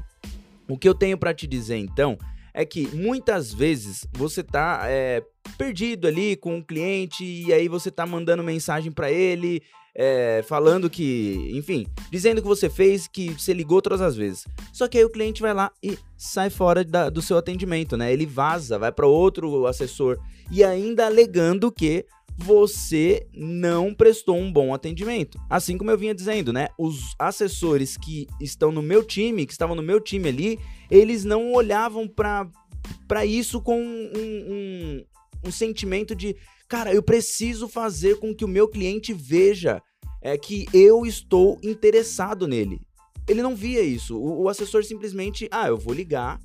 O 0.68 0.76
que 0.76 0.88
eu 0.88 0.94
tenho 0.94 1.16
para 1.16 1.32
te 1.32 1.46
dizer 1.46 1.76
então 1.76 2.18
é 2.52 2.64
que 2.64 2.88
muitas 2.88 3.54
vezes 3.54 4.04
você 4.12 4.42
tá 4.42 4.82
é, 4.86 5.22
perdido 5.56 6.06
ali 6.06 6.36
com 6.36 6.56
um 6.56 6.62
cliente 6.62 7.24
e 7.24 7.52
aí 7.52 7.68
você 7.68 7.90
tá 7.90 8.06
mandando 8.06 8.42
mensagem 8.42 8.90
para 8.90 9.10
ele 9.10 9.62
é, 9.94 10.42
falando 10.46 10.88
que, 10.88 11.50
enfim, 11.54 11.86
dizendo 12.10 12.40
que 12.40 12.48
você 12.48 12.68
fez, 12.70 13.06
que 13.06 13.30
você 13.30 13.52
ligou 13.52 13.82
todas 13.82 14.00
as 14.00 14.16
vezes. 14.16 14.46
Só 14.72 14.88
que 14.88 14.98
aí 14.98 15.04
o 15.04 15.10
cliente 15.10 15.42
vai 15.42 15.52
lá 15.52 15.70
e 15.82 15.98
sai 16.16 16.50
fora 16.50 16.84
da, 16.84 17.10
do 17.10 17.20
seu 17.20 17.36
atendimento, 17.36 17.96
né? 17.96 18.12
Ele 18.12 18.26
vaza, 18.26 18.78
vai 18.78 18.92
para 18.92 19.06
outro 19.06 19.66
assessor 19.66 20.18
e 20.50 20.62
ainda 20.62 21.06
alegando 21.06 21.72
que 21.72 22.06
você 22.36 23.26
não 23.34 23.92
prestou 23.92 24.36
um 24.36 24.50
bom 24.50 24.72
atendimento. 24.72 25.38
Assim 25.48 25.76
como 25.76 25.90
eu 25.90 25.98
vinha 25.98 26.14
dizendo, 26.14 26.52
né? 26.52 26.68
Os 26.78 27.14
assessores 27.18 27.96
que 27.96 28.26
estão 28.40 28.72
no 28.72 28.80
meu 28.80 29.04
time, 29.04 29.44
que 29.44 29.52
estavam 29.52 29.76
no 29.76 29.82
meu 29.82 30.00
time 30.00 30.28
ali, 30.28 30.58
eles 30.90 31.24
não 31.24 31.52
olhavam 31.52 32.08
para 32.08 33.26
isso 33.26 33.60
com 33.60 33.78
um, 33.78 34.10
um, 34.16 35.04
um 35.44 35.50
sentimento 35.50 36.14
de 36.14 36.36
Cara, 36.70 36.94
eu 36.94 37.02
preciso 37.02 37.68
fazer 37.68 38.20
com 38.20 38.32
que 38.32 38.44
o 38.44 38.48
meu 38.48 38.68
cliente 38.68 39.12
veja 39.12 39.82
é, 40.22 40.38
que 40.38 40.66
eu 40.72 41.04
estou 41.04 41.58
interessado 41.64 42.46
nele. 42.46 42.80
Ele 43.26 43.42
não 43.42 43.56
via 43.56 43.82
isso. 43.82 44.16
O, 44.16 44.42
o 44.42 44.48
assessor 44.48 44.84
simplesmente, 44.84 45.48
ah, 45.50 45.66
eu 45.66 45.76
vou 45.76 45.92
ligar 45.92 46.38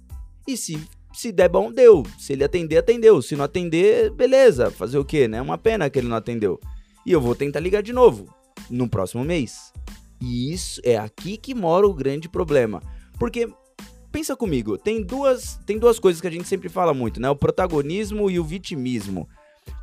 e 0.47 0.57
se 0.57 0.79
Se 1.13 1.31
der 1.31 1.47
bom, 1.47 1.71
deu. 1.71 2.03
Se 2.17 2.33
ele 2.33 2.43
atender, 2.43 2.77
atendeu. 2.77 3.21
Se 3.21 3.35
não 3.35 3.45
atender, 3.45 4.11
beleza. 4.11 4.71
Fazer 4.71 4.97
o 4.97 5.05
quê, 5.05 5.27
né? 5.27 5.37
É 5.37 5.41
uma 5.41 5.59
pena 5.59 5.89
que 5.91 5.99
ele 5.99 6.07
não 6.07 6.17
atendeu. 6.17 6.59
E 7.05 7.11
eu 7.11 7.21
vou 7.21 7.35
tentar 7.35 7.59
ligar 7.59 7.83
de 7.83 7.93
novo 7.93 8.25
no 8.67 8.89
próximo 8.89 9.23
mês. 9.23 9.71
E 10.19 10.51
isso 10.51 10.81
é 10.83 10.97
aqui 10.97 11.37
que 11.37 11.53
mora 11.53 11.85
o 11.85 11.93
grande 11.93 12.27
problema. 12.27 12.81
Porque 13.19 13.47
pensa 14.15 14.34
comigo, 14.34 14.77
tem 14.77 15.03
duas, 15.03 15.60
tem 15.65 15.77
duas 15.77 16.00
coisas 16.00 16.22
que 16.22 16.27
a 16.27 16.31
gente 16.31 16.48
sempre 16.48 16.69
fala 16.69 16.93
muito, 16.93 17.19
né? 17.19 17.29
O 17.29 17.36
protagonismo 17.36 18.31
e 18.31 18.39
o 18.39 18.45
vitimismo. 18.45 19.27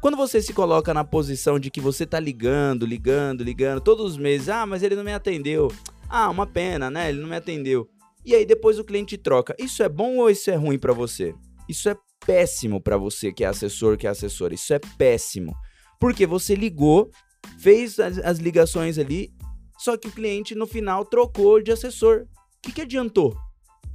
Quando 0.00 0.16
você 0.16 0.40
se 0.40 0.54
coloca 0.54 0.94
na 0.94 1.04
posição 1.04 1.58
de 1.58 1.70
que 1.70 1.82
você 1.82 2.06
tá 2.06 2.18
ligando, 2.18 2.86
ligando, 2.86 3.44
ligando 3.44 3.82
todos 3.82 4.12
os 4.12 4.16
meses, 4.16 4.48
ah, 4.48 4.64
mas 4.64 4.82
ele 4.82 4.96
não 4.96 5.04
me 5.04 5.12
atendeu. 5.12 5.70
Ah, 6.08 6.30
uma 6.30 6.46
pena, 6.46 6.90
né? 6.90 7.10
Ele 7.10 7.20
não 7.20 7.28
me 7.28 7.36
atendeu. 7.36 7.86
E 8.24 8.34
aí 8.34 8.46
depois 8.46 8.78
o 8.78 8.84
cliente 8.84 9.18
troca. 9.18 9.54
Isso 9.58 9.82
é 9.82 9.88
bom 9.88 10.16
ou 10.16 10.30
isso 10.30 10.50
é 10.50 10.54
ruim 10.54 10.78
para 10.78 10.94
você? 10.94 11.34
Isso 11.68 11.90
é 11.90 11.96
péssimo 12.24 12.80
para 12.80 12.96
você 12.96 13.34
que 13.34 13.44
é 13.44 13.48
assessor, 13.48 13.98
que 13.98 14.06
é 14.06 14.10
assessora. 14.10 14.54
Isso 14.54 14.72
é 14.72 14.78
péssimo. 14.96 15.54
Porque 16.00 16.24
você 16.24 16.54
ligou, 16.54 17.10
fez 17.58 18.00
as, 18.00 18.16
as 18.16 18.38
ligações 18.38 18.96
ali, 18.96 19.30
só 19.76 19.94
que 19.94 20.08
o 20.08 20.12
cliente 20.12 20.54
no 20.54 20.66
final 20.66 21.04
trocou 21.04 21.62
de 21.62 21.70
assessor. 21.70 22.22
O 22.22 22.62
que, 22.62 22.72
que 22.72 22.80
adiantou? 22.80 23.36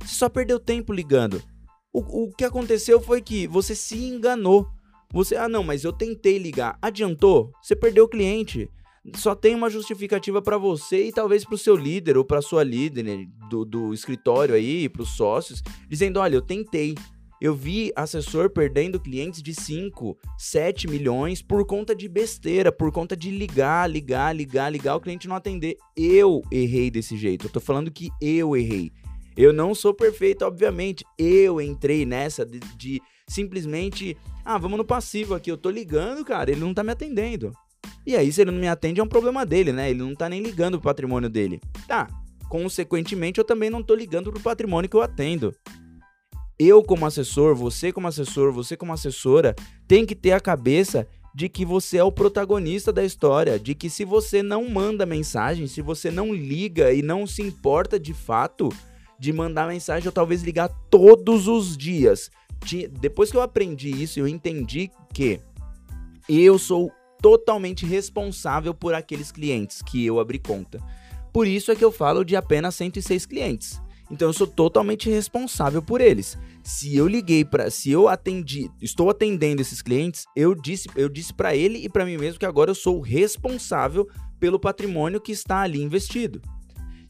Você 0.01 0.15
só 0.15 0.29
perdeu 0.29 0.59
tempo 0.59 0.93
ligando. 0.93 1.41
O, 1.93 2.25
o 2.25 2.31
que 2.33 2.43
aconteceu 2.43 3.01
foi 3.01 3.21
que 3.21 3.47
você 3.47 3.75
se 3.75 3.97
enganou. 3.97 4.67
Você, 5.11 5.35
ah, 5.35 5.47
não, 5.47 5.63
mas 5.63 5.83
eu 5.83 5.93
tentei 5.93 6.37
ligar. 6.37 6.77
Adiantou? 6.81 7.51
Você 7.61 7.75
perdeu 7.75 8.05
o 8.05 8.09
cliente. 8.09 8.69
Só 9.15 9.33
tem 9.33 9.55
uma 9.55 9.69
justificativa 9.69 10.41
para 10.41 10.57
você 10.57 11.07
e 11.07 11.13
talvez 11.13 11.45
para 11.45 11.55
o 11.55 11.57
seu 11.57 11.75
líder 11.75 12.17
ou 12.17 12.25
para 12.25 12.41
sua 12.41 12.61
líder 12.61 13.03
né, 13.03 13.25
do, 13.49 13.63
do 13.63 13.93
escritório 13.93 14.53
aí, 14.53 14.89
para 14.89 15.01
os 15.01 15.15
sócios, 15.15 15.63
dizendo: 15.87 16.19
olha, 16.19 16.35
eu 16.35 16.41
tentei. 16.41 16.93
Eu 17.39 17.53
vi 17.53 17.91
assessor 17.95 18.49
perdendo 18.49 18.99
clientes 18.99 19.43
de 19.43 19.53
5, 19.53 20.17
7 20.39 20.87
milhões 20.87 21.39
por 21.39 21.63
conta 21.67 21.95
de 21.95 22.09
besteira, 22.09 22.71
por 22.71 22.91
conta 22.91 23.15
de 23.15 23.29
ligar, 23.29 23.87
ligar, 23.87 24.35
ligar, 24.35 24.71
ligar, 24.71 24.95
o 24.95 24.99
cliente 24.99 25.27
não 25.27 25.35
atender. 25.35 25.77
Eu 25.95 26.41
errei 26.51 26.89
desse 26.89 27.15
jeito. 27.15 27.45
Eu 27.45 27.51
tô 27.51 27.59
falando 27.59 27.91
que 27.91 28.09
eu 28.19 28.57
errei. 28.57 28.91
Eu 29.37 29.53
não 29.53 29.75
sou 29.75 29.93
perfeito, 29.93 30.43
obviamente. 30.43 31.05
Eu 31.15 31.61
entrei 31.61 32.07
nessa 32.07 32.43
de, 32.43 32.59
de 32.75 33.01
simplesmente, 33.27 34.17
ah, 34.43 34.57
vamos 34.57 34.79
no 34.79 34.83
passivo 34.83 35.35
aqui, 35.35 35.51
eu 35.51 35.57
tô 35.57 35.69
ligando, 35.69 36.25
cara, 36.25 36.49
ele 36.49 36.59
não 36.59 36.73
tá 36.73 36.83
me 36.83 36.91
atendendo. 36.91 37.51
E 38.05 38.15
aí, 38.15 38.31
se 38.31 38.41
ele 38.41 38.51
não 38.51 38.59
me 38.59 38.67
atende, 38.67 38.99
é 38.99 39.03
um 39.03 39.07
problema 39.07 39.45
dele, 39.45 39.71
né? 39.71 39.91
Ele 39.91 39.99
não 39.99 40.15
tá 40.15 40.27
nem 40.27 40.41
ligando 40.41 40.79
pro 40.79 40.89
patrimônio 40.89 41.29
dele. 41.29 41.61
Tá, 41.87 42.07
consequentemente, 42.49 43.37
eu 43.37 43.43
também 43.43 43.69
não 43.69 43.83
tô 43.83 43.93
ligando 43.93 44.31
pro 44.31 44.41
patrimônio 44.41 44.89
que 44.89 44.95
eu 44.95 45.01
atendo. 45.01 45.53
Eu, 46.57 46.81
como 46.81 47.05
assessor, 47.05 47.53
você, 47.53 47.91
como 47.91 48.07
assessor, 48.07 48.51
você, 48.51 48.75
como 48.75 48.91
assessora, 48.91 49.53
tem 49.87 50.03
que 50.03 50.15
ter 50.15 50.31
a 50.31 50.39
cabeça 50.39 51.07
de 51.35 51.47
que 51.47 51.63
você 51.63 51.97
é 51.97 52.03
o 52.03 52.11
protagonista 52.11 52.91
da 52.91 53.03
história, 53.03 53.59
de 53.59 53.75
que 53.75 53.91
se 53.91 54.03
você 54.03 54.41
não 54.41 54.67
manda 54.67 55.05
mensagem, 55.05 55.67
se 55.67 55.83
você 55.83 56.09
não 56.09 56.33
liga 56.33 56.91
e 56.91 57.03
não 57.03 57.27
se 57.27 57.43
importa 57.43 57.99
de 57.99 58.11
fato 58.11 58.69
de 59.19 59.33
mandar 59.33 59.67
mensagem 59.67 60.07
ou 60.07 60.11
talvez 60.11 60.43
ligar 60.43 60.69
todos 60.89 61.47
os 61.47 61.77
dias, 61.77 62.29
depois 62.99 63.31
que 63.31 63.37
eu 63.37 63.41
aprendi 63.41 63.89
isso, 63.89 64.19
eu 64.19 64.27
entendi 64.27 64.91
que 65.13 65.39
eu 66.27 66.57
sou 66.57 66.91
totalmente 67.21 67.85
responsável 67.85 68.73
por 68.73 68.93
aqueles 68.93 69.31
clientes 69.31 69.81
que 69.81 70.05
eu 70.05 70.19
abri 70.19 70.39
conta. 70.39 70.79
Por 71.33 71.47
isso 71.47 71.71
é 71.71 71.75
que 71.75 71.83
eu 71.83 71.91
falo 71.91 72.23
de 72.23 72.35
apenas 72.35 72.75
106 72.75 73.25
clientes. 73.25 73.81
Então 74.09 74.29
eu 74.29 74.33
sou 74.33 74.47
totalmente 74.47 75.09
responsável 75.09 75.81
por 75.81 75.99
eles. 75.99 76.37
Se 76.63 76.95
eu 76.95 77.07
liguei 77.07 77.43
para, 77.43 77.69
se 77.69 77.91
eu 77.91 78.07
atendi, 78.07 78.69
estou 78.81 79.09
atendendo 79.09 79.61
esses 79.61 79.81
clientes, 79.81 80.25
eu 80.35 80.55
disse, 80.55 80.89
eu 80.95 81.09
disse 81.09 81.33
para 81.33 81.55
ele 81.55 81.79
e 81.79 81.89
para 81.89 82.05
mim 82.05 82.17
mesmo 82.17 82.39
que 82.39 82.45
agora 82.45 82.71
eu 82.71 82.75
sou 82.75 83.01
responsável 83.01 84.07
pelo 84.39 84.59
patrimônio 84.59 85.19
que 85.19 85.31
está 85.31 85.59
ali 85.59 85.81
investido. 85.81 86.41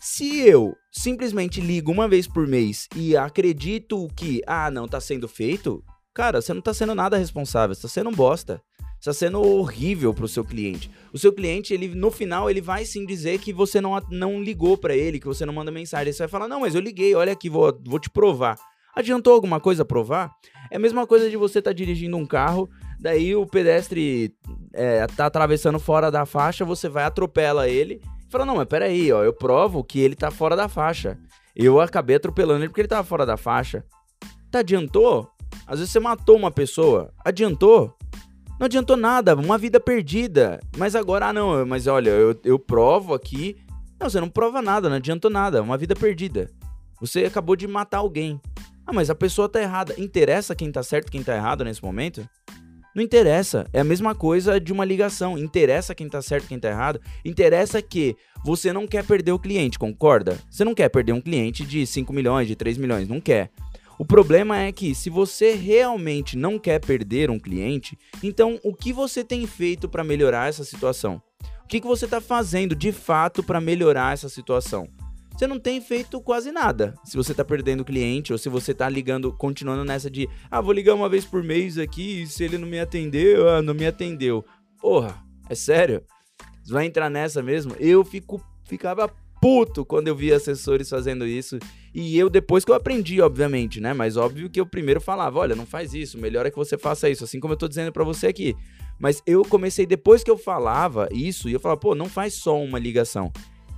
Se 0.09 0.39
eu 0.39 0.73
simplesmente 0.89 1.59
ligo 1.59 1.91
uma 1.91 2.07
vez 2.07 2.25
por 2.27 2.47
mês 2.47 2.87
e 2.95 3.15
acredito 3.17 4.07
que, 4.15 4.41
ah, 4.47 4.71
não 4.71 4.87
tá 4.87 5.01
sendo 5.01 5.27
feito, 5.27 5.83
cara, 6.13 6.41
você 6.41 6.53
não 6.53 6.61
tá 6.61 6.73
sendo 6.73 6.95
nada 6.95 7.17
responsável, 7.17 7.75
você 7.75 7.81
tá 7.81 7.87
sendo 7.89 8.09
um 8.09 8.13
bosta. 8.13 8.61
Está 8.97 9.13
sendo 9.13 9.41
horrível 9.41 10.13
para 10.13 10.23
o 10.23 10.27
seu 10.27 10.45
cliente. 10.45 10.89
O 11.11 11.19
seu 11.19 11.31
cliente, 11.33 11.73
ele 11.73 11.89
no 11.89 12.09
final, 12.09 12.49
ele 12.49 12.61
vai 12.61 12.85
sim 12.85 13.05
dizer 13.05 13.37
que 13.39 13.51
você 13.51 13.81
não, 13.81 14.01
não 14.09 14.41
ligou 14.41 14.77
para 14.77 14.95
ele, 14.95 15.19
que 15.19 15.27
você 15.27 15.45
não 15.45 15.53
manda 15.53 15.71
mensagem. 15.71 16.11
Você 16.11 16.19
vai 16.19 16.29
falar: 16.29 16.47
Não, 16.47 16.61
mas 16.61 16.73
eu 16.73 16.81
liguei, 16.81 17.13
olha 17.13 17.33
aqui, 17.33 17.49
vou, 17.49 17.77
vou 17.85 17.99
te 17.99 18.09
provar. 18.09 18.57
Adiantou 18.95 19.33
alguma 19.33 19.59
coisa 19.59 19.85
provar? 19.85 20.31
É 20.71 20.77
a 20.77 20.79
mesma 20.79 21.05
coisa 21.05 21.29
de 21.29 21.35
você 21.35 21.59
estar 21.59 21.71
tá 21.71 21.75
dirigindo 21.75 22.17
um 22.17 22.25
carro, 22.25 22.67
daí 22.99 23.35
o 23.35 23.45
pedestre 23.45 24.33
é, 24.73 25.05
tá 25.05 25.25
atravessando 25.25 25.79
fora 25.79 26.09
da 26.09 26.25
faixa, 26.25 26.65
você 26.65 26.89
vai 26.89 27.03
atropela 27.03 27.67
ele 27.67 28.01
Fala, 28.29 28.45
não, 28.45 28.55
mas 28.55 28.67
peraí, 28.67 29.11
ó, 29.11 29.23
eu 29.23 29.33
provo 29.33 29.83
que 29.83 29.99
ele 29.99 30.15
tá 30.15 30.29
fora 30.29 30.55
da 30.55 30.67
faixa. 30.67 31.17
Eu 31.55 31.79
acabei 31.79 32.17
atropelando 32.17 32.61
ele 32.61 32.69
porque 32.69 32.81
ele 32.81 32.87
tava 32.87 33.03
fora 33.03 33.25
da 33.25 33.37
faixa. 33.37 33.83
Tá, 34.51 34.59
adiantou? 34.59 35.31
Às 35.65 35.79
vezes 35.79 35.91
você 35.91 35.99
matou 35.99 36.35
uma 36.35 36.51
pessoa. 36.51 37.11
Adiantou? 37.23 37.97
Não 38.59 38.65
adiantou 38.65 38.97
nada, 38.97 39.35
uma 39.35 39.57
vida 39.57 39.79
perdida. 39.79 40.59
Mas 40.77 40.95
agora, 40.95 41.27
ah 41.27 41.33
não, 41.33 41.65
mas 41.65 41.87
olha, 41.87 42.09
eu, 42.09 42.39
eu 42.43 42.59
provo 42.59 43.13
aqui. 43.13 43.55
Não, 43.99 44.09
você 44.09 44.19
não 44.19 44.29
prova 44.29 44.61
nada, 44.61 44.89
não 44.89 44.97
adiantou 44.97 45.31
nada, 45.31 45.61
uma 45.61 45.77
vida 45.77 45.95
perdida. 45.95 46.49
Você 46.99 47.25
acabou 47.25 47.55
de 47.55 47.67
matar 47.67 47.99
alguém. 47.99 48.41
Ah, 48.85 48.93
mas 48.93 49.09
a 49.09 49.15
pessoa 49.15 49.49
tá 49.49 49.61
errada. 49.61 49.93
Interessa 49.97 50.55
quem 50.55 50.71
tá 50.71 50.81
certo 50.81 51.07
e 51.07 51.11
quem 51.11 51.23
tá 51.23 51.35
errado 51.35 51.63
nesse 51.63 51.83
momento? 51.83 52.27
Não 52.95 53.03
interessa. 53.03 53.67
É 53.71 53.79
a 53.79 53.83
mesma 53.83 54.15
coisa 54.15 54.59
de 54.59 54.73
uma 54.73 54.83
ligação. 54.83 55.37
Interessa 55.37 55.93
quem 55.93 56.09
tá 56.09 56.21
certo 56.21 56.47
quem 56.47 56.59
tá 56.59 56.69
errado. 56.69 56.99
Interessa 57.23 57.81
que 57.81 58.15
você 58.43 58.73
não 58.73 58.87
quer 58.87 59.05
perder 59.05 59.31
o 59.31 59.39
cliente, 59.39 59.77
concorda? 59.77 60.37
Você 60.49 60.63
não 60.63 60.73
quer 60.73 60.89
perder 60.89 61.13
um 61.13 61.21
cliente 61.21 61.63
de 61.65 61.85
5 61.85 62.11
milhões, 62.11 62.47
de 62.47 62.55
3 62.55 62.77
milhões, 62.77 63.07
não 63.07 63.19
quer. 63.19 63.51
O 63.99 64.05
problema 64.05 64.59
é 64.59 64.71
que 64.71 64.93
se 64.93 65.09
você 65.09 65.53
realmente 65.53 66.37
não 66.37 66.59
quer 66.59 66.79
perder 66.79 67.31
um 67.31 67.39
cliente, 67.39 67.97
então 68.21 68.59
o 68.63 68.73
que 68.73 68.93
você 68.93 69.23
tem 69.23 69.47
feito 69.47 69.89
para 69.89 70.03
melhorar 70.03 70.49
essa 70.49 70.63
situação? 70.63 71.21
O 71.63 71.67
que, 71.67 71.81
que 71.81 71.87
você 71.87 72.05
está 72.05 72.21
fazendo 72.21 72.75
de 72.75 72.91
fato 72.91 73.43
para 73.43 73.59
melhorar 73.59 74.13
essa 74.13 74.29
situação? 74.29 74.87
Você 75.37 75.45
não 75.45 75.59
tem 75.59 75.79
feito 75.79 76.19
quase 76.19 76.51
nada. 76.51 76.95
Se 77.03 77.15
você 77.15 77.31
tá 77.31 77.45
perdendo 77.45 77.85
cliente 77.85 78.31
ou 78.31 78.39
se 78.39 78.49
você 78.49 78.73
tá 78.73 78.89
ligando, 78.89 79.31
continuando 79.31 79.85
nessa 79.85 80.09
de, 80.09 80.27
ah, 80.49 80.59
vou 80.59 80.73
ligar 80.73 80.95
uma 80.95 81.07
vez 81.07 81.25
por 81.25 81.43
mês 81.43 81.77
aqui 81.77 82.25
se 82.25 82.43
ele 82.43 82.57
não 82.57 82.67
me 82.67 82.79
atendeu, 82.79 83.47
ah, 83.47 83.61
não 83.61 83.75
me 83.75 83.85
atendeu. 83.85 84.43
Porra, 84.81 85.23
é 85.47 85.53
sério? 85.53 86.03
Você 86.63 86.73
vai 86.73 86.87
entrar 86.87 87.07
nessa 87.07 87.43
mesmo? 87.43 87.75
Eu 87.79 88.03
fico, 88.03 88.43
ficava 88.63 89.07
puto 89.39 89.85
quando 89.85 90.07
eu 90.07 90.15
vi 90.15 90.33
assessores 90.33 90.89
fazendo 90.89 91.23
isso. 91.23 91.59
E 91.93 92.17
eu, 92.17 92.31
depois 92.31 92.65
que 92.65 92.71
eu 92.71 92.75
aprendi, 92.75 93.21
obviamente, 93.21 93.79
né? 93.79 93.93
Mas 93.93 94.17
óbvio 94.17 94.49
que 94.49 94.59
eu 94.59 94.65
primeiro 94.65 94.99
falava: 94.99 95.37
olha, 95.37 95.55
não 95.55 95.67
faz 95.67 95.93
isso, 95.93 96.17
melhor 96.17 96.47
é 96.47 96.49
que 96.49 96.57
você 96.57 96.79
faça 96.79 97.07
isso, 97.11 97.23
assim 97.23 97.39
como 97.39 97.53
eu 97.53 97.57
tô 97.57 97.67
dizendo 97.67 97.91
para 97.91 98.03
você 98.03 98.25
aqui. 98.25 98.55
Mas 98.99 99.21
eu 99.27 99.43
comecei, 99.43 99.85
depois 99.85 100.23
que 100.23 100.31
eu 100.31 100.37
falava 100.37 101.07
isso, 101.11 101.47
e 101.47 101.53
eu 101.53 101.59
falava: 101.59 101.79
pô, 101.79 101.93
não 101.93 102.09
faz 102.09 102.33
só 102.33 102.59
uma 102.59 102.79
ligação 102.79 103.31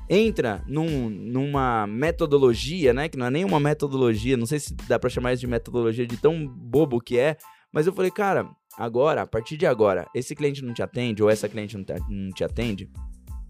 entra 0.09 0.63
num, 0.67 1.09
numa 1.09 1.85
metodologia, 1.85 2.93
né? 2.93 3.07
Que 3.07 3.17
não 3.17 3.27
é 3.27 3.29
nenhuma 3.29 3.59
metodologia, 3.59 4.35
não 4.35 4.47
sei 4.47 4.59
se 4.59 4.73
dá 4.73 4.97
para 4.97 5.09
chamar 5.09 5.33
isso 5.33 5.41
de 5.41 5.47
metodologia 5.47 6.07
de 6.07 6.17
tão 6.17 6.47
bobo 6.47 6.99
que 6.99 7.17
é, 7.17 7.37
mas 7.71 7.85
eu 7.85 7.93
falei, 7.93 8.09
cara, 8.09 8.49
agora, 8.75 9.21
a 9.21 9.27
partir 9.27 9.55
de 9.55 9.67
agora, 9.67 10.07
esse 10.15 10.35
cliente 10.35 10.63
não 10.63 10.73
te 10.73 10.81
atende 10.81 11.21
ou 11.21 11.29
essa 11.29 11.47
cliente 11.47 11.77
não 11.77 11.83
te, 11.83 11.93
não 12.09 12.31
te 12.31 12.43
atende, 12.43 12.89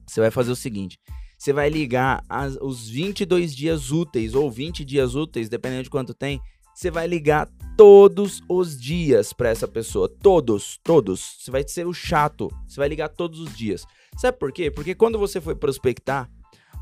você 0.06 0.20
vai 0.20 0.32
fazer 0.32 0.52
o 0.52 0.56
seguinte. 0.56 1.00
Você 1.38 1.54
vai 1.54 1.70
ligar 1.70 2.22
as, 2.28 2.58
os 2.62 2.90
22 2.90 3.56
dias 3.56 3.92
úteis 3.92 4.36
ou 4.36 4.52
20 4.52 4.84
dias 4.84 5.16
úteis, 5.16 5.48
dependendo 5.48 5.84
de 5.84 5.90
quanto 5.90 6.14
tem. 6.14 6.42
Você 6.76 6.92
vai 6.92 7.08
ligar 7.08 7.50
todos 7.78 8.42
os 8.50 8.78
dias 8.78 9.32
para 9.32 9.50
essa 9.50 9.68
pessoa. 9.68 10.10
Todos, 10.10 10.78
todos. 10.84 11.38
Você 11.40 11.50
vai 11.50 11.66
ser 11.66 11.88
o 11.88 11.94
chato. 11.94 12.50
Você 12.68 12.78
vai 12.78 12.90
ligar 12.90 13.08
todos 13.08 13.40
os 13.40 13.56
dias. 13.56 13.86
Sabe 14.18 14.38
por 14.38 14.52
quê? 14.52 14.70
Porque 14.70 14.94
quando 14.94 15.18
você 15.18 15.40
foi 15.40 15.56
prospectar, 15.56 16.30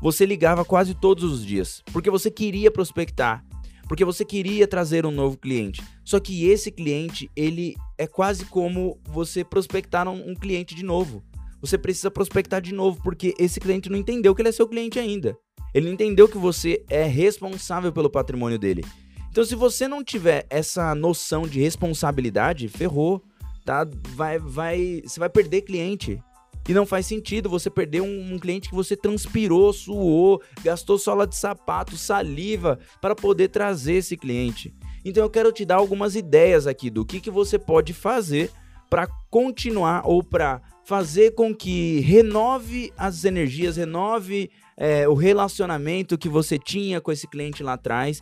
você 0.00 0.24
ligava 0.24 0.64
quase 0.64 0.94
todos 0.94 1.24
os 1.24 1.44
dias, 1.44 1.82
porque 1.92 2.10
você 2.10 2.30
queria 2.30 2.70
prospectar, 2.70 3.44
porque 3.88 4.04
você 4.04 4.24
queria 4.24 4.66
trazer 4.66 5.04
um 5.04 5.10
novo 5.10 5.36
cliente. 5.36 5.82
Só 6.04 6.20
que 6.20 6.46
esse 6.46 6.70
cliente, 6.70 7.30
ele 7.34 7.74
é 7.96 8.06
quase 8.06 8.44
como 8.44 8.98
você 9.04 9.44
prospectar 9.44 10.08
um, 10.08 10.30
um 10.30 10.34
cliente 10.34 10.74
de 10.74 10.84
novo. 10.84 11.22
Você 11.60 11.76
precisa 11.76 12.10
prospectar 12.10 12.60
de 12.60 12.72
novo, 12.72 13.00
porque 13.02 13.34
esse 13.38 13.58
cliente 13.58 13.90
não 13.90 13.98
entendeu 13.98 14.34
que 14.34 14.42
ele 14.42 14.50
é 14.50 14.52
seu 14.52 14.68
cliente 14.68 14.98
ainda. 14.98 15.36
Ele 15.74 15.86
não 15.86 15.94
entendeu 15.94 16.28
que 16.28 16.38
você 16.38 16.84
é 16.88 17.04
responsável 17.04 17.92
pelo 17.92 18.08
patrimônio 18.08 18.58
dele. 18.58 18.84
Então, 19.30 19.44
se 19.44 19.54
você 19.54 19.86
não 19.86 20.02
tiver 20.02 20.46
essa 20.48 20.94
noção 20.94 21.42
de 21.42 21.60
responsabilidade, 21.60 22.68
ferrou, 22.68 23.22
tá? 23.64 23.86
Vai, 24.14 24.38
vai, 24.38 25.02
você 25.04 25.20
vai 25.20 25.28
perder 25.28 25.62
cliente. 25.62 26.22
E 26.68 26.74
não 26.74 26.84
faz 26.84 27.06
sentido 27.06 27.48
você 27.48 27.70
perder 27.70 28.02
um, 28.02 28.34
um, 28.34 28.38
cliente 28.38 28.68
que 28.68 28.74
você 28.74 28.94
transpirou, 28.94 29.72
suou, 29.72 30.42
gastou 30.62 30.98
sola 30.98 31.26
de 31.26 31.34
sapato, 31.34 31.96
saliva 31.96 32.78
para 33.00 33.14
poder 33.14 33.48
trazer 33.48 33.94
esse 33.94 34.18
cliente. 34.18 34.74
Então 35.02 35.22
eu 35.22 35.30
quero 35.30 35.50
te 35.50 35.64
dar 35.64 35.76
algumas 35.76 36.14
ideias 36.14 36.66
aqui 36.66 36.90
do 36.90 37.06
que, 37.06 37.20
que 37.20 37.30
você 37.30 37.58
pode 37.58 37.94
fazer 37.94 38.50
para 38.90 39.06
continuar 39.30 40.02
ou 40.04 40.22
para 40.22 40.60
fazer 40.84 41.32
com 41.32 41.54
que 41.54 42.00
renove 42.00 42.92
as 42.96 43.24
energias, 43.24 43.76
renove 43.76 44.50
é, 44.76 45.08
o 45.08 45.14
relacionamento 45.14 46.18
que 46.18 46.28
você 46.28 46.58
tinha 46.58 47.00
com 47.00 47.10
esse 47.10 47.26
cliente 47.26 47.62
lá 47.62 47.74
atrás 47.74 48.20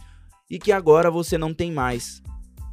e 0.51 0.59
que 0.59 0.71
agora 0.71 1.11
você 1.11 1.37
não 1.37 1.53
tem 1.53 1.73
mais. 1.73 2.23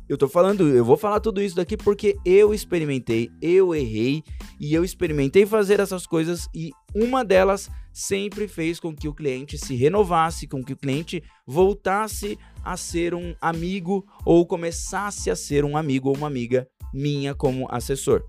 Eu 0.07 0.17
tô 0.17 0.27
falando, 0.27 0.67
eu 0.67 0.83
vou 0.83 0.97
falar 0.97 1.19
tudo 1.19 1.41
isso 1.41 1.55
daqui 1.55 1.77
porque 1.77 2.17
eu 2.25 2.53
experimentei, 2.53 3.29
eu 3.41 3.73
errei 3.73 4.21
e 4.59 4.73
eu 4.73 4.83
experimentei 4.83 5.45
fazer 5.45 5.79
essas 5.79 6.05
coisas 6.05 6.49
e 6.53 6.71
uma 6.93 7.23
delas 7.23 7.69
sempre 7.91 8.47
fez 8.47 8.79
com 8.79 8.93
que 8.93 9.07
o 9.07 9.13
cliente 9.13 9.57
se 9.57 9.75
renovasse, 9.75 10.47
com 10.47 10.63
que 10.63 10.73
o 10.73 10.77
cliente 10.77 11.23
voltasse 11.47 12.37
a 12.63 12.75
ser 12.75 13.13
um 13.13 13.33
amigo 13.39 14.05
ou 14.25 14.45
começasse 14.45 15.29
a 15.31 15.35
ser 15.35 15.63
um 15.63 15.77
amigo 15.77 16.09
ou 16.09 16.17
uma 16.17 16.27
amiga 16.27 16.67
minha 16.93 17.33
como 17.33 17.67
assessor. 17.71 18.23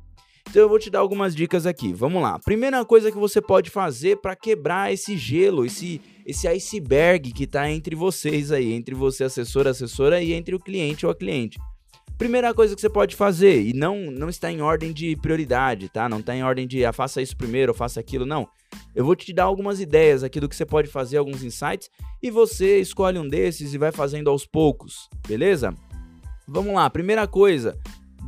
Então 0.49 0.63
eu 0.63 0.69
vou 0.69 0.79
te 0.79 0.91
dar 0.91 1.01
algumas 1.01 1.35
dicas 1.35 1.67
aqui. 1.67 1.93
Vamos 1.93 2.23
lá. 2.23 2.39
Primeira 2.39 2.85
coisa 2.85 3.11
que 3.11 3.19
você 3.19 3.41
pode 3.41 3.71
fazer 3.71 4.21
para 4.21 4.37
quebrar 4.37 4.93
esse 4.93 5.17
gelo, 5.17 5.65
esse 5.65 6.01
esse 6.25 6.49
iceberg 6.49 7.33
que 7.33 7.45
está 7.45 7.71
entre 7.71 7.95
vocês 7.95 8.51
aí, 8.51 8.73
entre 8.73 8.95
você 8.95 9.25
assessor, 9.25 9.67
assessora 9.67 10.23
e 10.23 10.33
entre 10.33 10.55
o 10.55 10.61
cliente 10.61 11.05
ou 11.05 11.13
a 11.13 11.15
cliente. 11.15 11.59
Primeira 12.17 12.55
coisa 12.55 12.75
que 12.75 12.81
você 12.81 12.89
pode 12.89 13.17
fazer, 13.17 13.61
e 13.61 13.73
não, 13.73 14.11
não 14.11 14.29
está 14.29 14.51
em 14.51 14.61
ordem 14.61 14.93
de 14.93 15.17
prioridade, 15.17 15.89
tá? 15.89 16.09
Não 16.09 16.21
está 16.21 16.35
em 16.35 16.45
ordem 16.45 16.67
de 16.67 16.85
ah, 16.85 16.93
faça 16.93 17.21
isso 17.21 17.37
primeiro 17.37 17.75
faça 17.75 17.99
aquilo, 17.99 18.25
não. 18.25 18.49
Eu 18.95 19.05
vou 19.05 19.17
te 19.17 19.33
dar 19.33 19.45
algumas 19.45 19.81
ideias 19.81 20.23
aqui 20.23 20.39
do 20.39 20.49
que 20.49 20.55
você 20.55 20.65
pode 20.65 20.89
fazer, 20.89 21.17
alguns 21.17 21.43
insights, 21.43 21.91
e 22.23 22.31
você 22.31 22.79
escolhe 22.79 23.19
um 23.19 23.29
desses 23.29 23.75
e 23.75 23.79
vai 23.79 23.91
fazendo 23.91 24.31
aos 24.31 24.47
poucos, 24.47 25.09
beleza? 25.27 25.75
Vamos 26.47 26.75
lá, 26.75 26.89
primeira 26.89 27.27
coisa, 27.27 27.77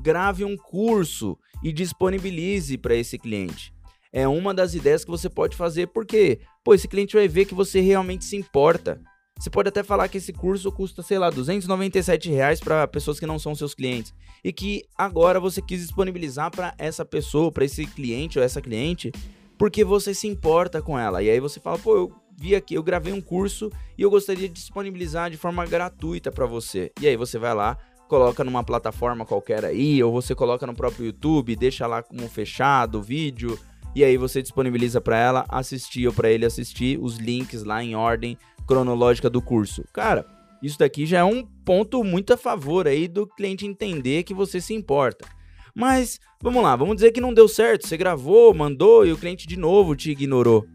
grave 0.02 0.44
um 0.44 0.56
curso 0.56 1.38
e 1.62 1.72
disponibilize 1.72 2.76
para 2.76 2.96
esse 2.96 3.16
cliente. 3.18 3.75
É 4.16 4.26
uma 4.26 4.54
das 4.54 4.72
ideias 4.72 5.04
que 5.04 5.10
você 5.10 5.28
pode 5.28 5.54
fazer, 5.54 5.88
porque, 5.88 6.40
pô, 6.64 6.72
esse 6.72 6.88
cliente 6.88 7.14
vai 7.14 7.28
ver 7.28 7.44
que 7.44 7.52
você 7.52 7.80
realmente 7.80 8.24
se 8.24 8.34
importa. 8.34 8.98
Você 9.38 9.50
pode 9.50 9.68
até 9.68 9.82
falar 9.82 10.08
que 10.08 10.16
esse 10.16 10.32
curso 10.32 10.72
custa, 10.72 11.02
sei 11.02 11.18
lá, 11.18 11.28
297 11.28 12.30
reais 12.30 12.58
para 12.58 12.88
pessoas 12.88 13.20
que 13.20 13.26
não 13.26 13.38
são 13.38 13.54
seus 13.54 13.74
clientes 13.74 14.14
e 14.42 14.54
que 14.54 14.84
agora 14.96 15.38
você 15.38 15.60
quis 15.60 15.82
disponibilizar 15.82 16.50
para 16.50 16.74
essa 16.78 17.04
pessoa, 17.04 17.52
para 17.52 17.66
esse 17.66 17.84
cliente 17.84 18.38
ou 18.38 18.44
essa 18.46 18.62
cliente, 18.62 19.12
porque 19.58 19.84
você 19.84 20.14
se 20.14 20.26
importa 20.26 20.80
com 20.80 20.98
ela. 20.98 21.22
E 21.22 21.28
aí 21.28 21.38
você 21.38 21.60
fala, 21.60 21.78
pô, 21.78 21.94
eu 21.94 22.12
vi 22.38 22.56
aqui, 22.56 22.72
eu 22.72 22.82
gravei 22.82 23.12
um 23.12 23.20
curso 23.20 23.70
e 23.98 24.02
eu 24.02 24.08
gostaria 24.08 24.48
de 24.48 24.54
disponibilizar 24.54 25.30
de 25.30 25.36
forma 25.36 25.66
gratuita 25.66 26.32
para 26.32 26.46
você. 26.46 26.90
E 27.02 27.06
aí 27.06 27.18
você 27.18 27.38
vai 27.38 27.54
lá, 27.54 27.76
coloca 28.08 28.42
numa 28.42 28.64
plataforma 28.64 29.26
qualquer 29.26 29.62
aí, 29.62 30.02
ou 30.02 30.10
você 30.10 30.34
coloca 30.34 30.66
no 30.66 30.74
próprio 30.74 31.04
YouTube, 31.04 31.54
deixa 31.54 31.86
lá 31.86 32.02
como 32.02 32.26
fechado 32.30 32.98
o 32.98 33.02
vídeo, 33.02 33.58
e 33.96 34.04
aí 34.04 34.18
você 34.18 34.42
disponibiliza 34.42 35.00
para 35.00 35.18
ela 35.18 35.46
assistir 35.48 36.06
ou 36.06 36.12
para 36.12 36.30
ele 36.30 36.44
assistir 36.44 36.98
os 37.00 37.16
links 37.16 37.64
lá 37.64 37.82
em 37.82 37.96
ordem 37.96 38.36
cronológica 38.66 39.30
do 39.30 39.40
curso. 39.40 39.84
Cara, 39.90 40.26
isso 40.62 40.78
daqui 40.78 41.06
já 41.06 41.20
é 41.20 41.24
um 41.24 41.42
ponto 41.64 42.04
muito 42.04 42.34
a 42.34 42.36
favor 42.36 42.86
aí 42.86 43.08
do 43.08 43.26
cliente 43.26 43.64
entender 43.64 44.22
que 44.24 44.34
você 44.34 44.60
se 44.60 44.74
importa. 44.74 45.26
Mas 45.74 46.20
vamos 46.42 46.62
lá, 46.62 46.76
vamos 46.76 46.96
dizer 46.96 47.10
que 47.10 47.22
não 47.22 47.32
deu 47.32 47.48
certo, 47.48 47.88
você 47.88 47.96
gravou, 47.96 48.52
mandou 48.52 49.06
e 49.06 49.12
o 49.12 49.16
cliente 49.16 49.46
de 49.46 49.56
novo 49.56 49.96
te 49.96 50.10
ignorou. 50.10 50.66